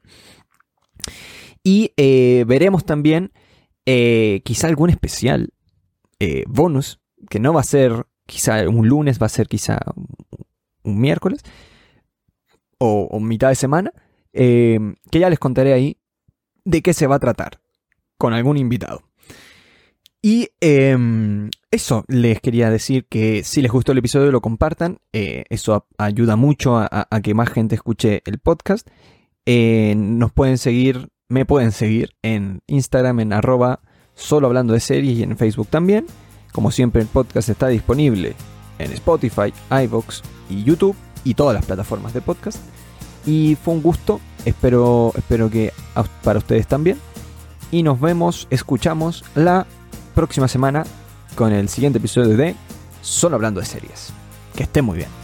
Y 1.65 1.93
eh, 1.97 2.45
veremos 2.47 2.85
también 2.85 3.33
quizá 3.85 4.69
algún 4.69 4.91
especial 4.91 5.53
bonus, 6.47 7.01
que 7.29 7.41
no 7.41 7.53
va 7.53 7.63
a 7.63 7.65
ser 7.65 8.07
quizá 8.27 8.69
un 8.69 8.89
lunes, 8.89 9.21
va 9.21 9.27
a 9.27 9.31
ser 9.31 9.49
quizá 9.49 9.81
un 10.85 11.01
miércoles 11.01 11.43
o 12.79 13.19
mitad 13.19 13.49
de 13.49 13.57
semana. 13.57 13.93
que 14.33 14.95
ya 15.11 15.31
les 15.31 15.39
contaré 15.41 15.73
ahí 15.73 15.99
de 16.65 16.83
qué 16.83 16.95
se 16.95 17.07
va 17.07 17.17
a 17.17 17.21
tratar 17.21 17.61
con 18.19 18.33
algún 18.33 18.57
invitado. 18.57 19.03
Y 20.23 20.51
em, 20.61 21.51
eso 21.71 22.05
les 22.07 22.41
quería 22.41 22.71
decir 22.71 23.07
que 23.09 23.43
si 23.43 23.61
les 23.61 23.73
gustó 23.73 23.93
el 23.93 23.99
episodio 23.99 24.31
lo 24.31 24.41
compartan. 24.41 24.99
Eh, 25.13 25.45
eso 25.51 25.87
ayuda 25.99 26.37
mucho 26.37 26.77
a, 26.79 27.09
que 27.23 27.35
más 27.35 27.51
gente 27.51 27.75
escuche 27.75 28.23
el 28.25 28.39
podcast. 28.39 28.89
Eh, 29.47 29.95
nos 29.97 30.33
pueden 30.33 30.59
seguir, 30.59 31.09
me 31.29 31.45
pueden 31.45 31.73
seguir 31.73 32.11
en 32.23 32.61
Instagram 32.69 33.21
en 33.21 33.33
arroba 33.33 33.81
solo 34.15 34.47
hablando 34.47 34.75
de 34.75 34.81
series 34.81 35.19
y 35.19 35.23
en 35.25 35.37
Facebook 35.37 35.69
también. 35.69 36.07
Como 36.53 36.71
siempre 36.71 37.03
el 37.03 37.09
podcast 37.09 37.49
está 37.49 37.67
disponible 37.69 38.35
en 38.79 38.93
Spotify, 38.93 39.53
iVoox 39.71 40.23
y 40.49 40.63
YouTube 40.63 40.97
y 41.25 41.35
todas 41.35 41.55
las 41.55 41.67
plataformas 41.67 42.15
de 42.15 42.21
podcast. 42.21 42.59
Y 43.27 43.57
fue 43.61 43.75
un 43.75 43.83
gusto 43.83 44.21
Espero, 44.45 45.13
espero 45.17 45.51
que 45.51 45.73
para 46.25 46.39
ustedes 46.39 46.67
también. 46.67 46.99
Y 47.71 47.83
nos 47.83 48.01
vemos, 48.01 48.49
escuchamos 48.51 49.25
la 49.35 49.67
próxima 50.15 50.49
semana 50.49 50.85
con 51.35 51.53
el 51.53 51.69
siguiente 51.69 51.99
episodio 51.99 52.37
de 52.37 52.55
Solo 53.01 53.37
hablando 53.37 53.61
de 53.61 53.67
series. 53.67 54.13
Que 54.55 54.63
esté 54.65 54.83
muy 54.83 54.99
bien. 54.99 55.22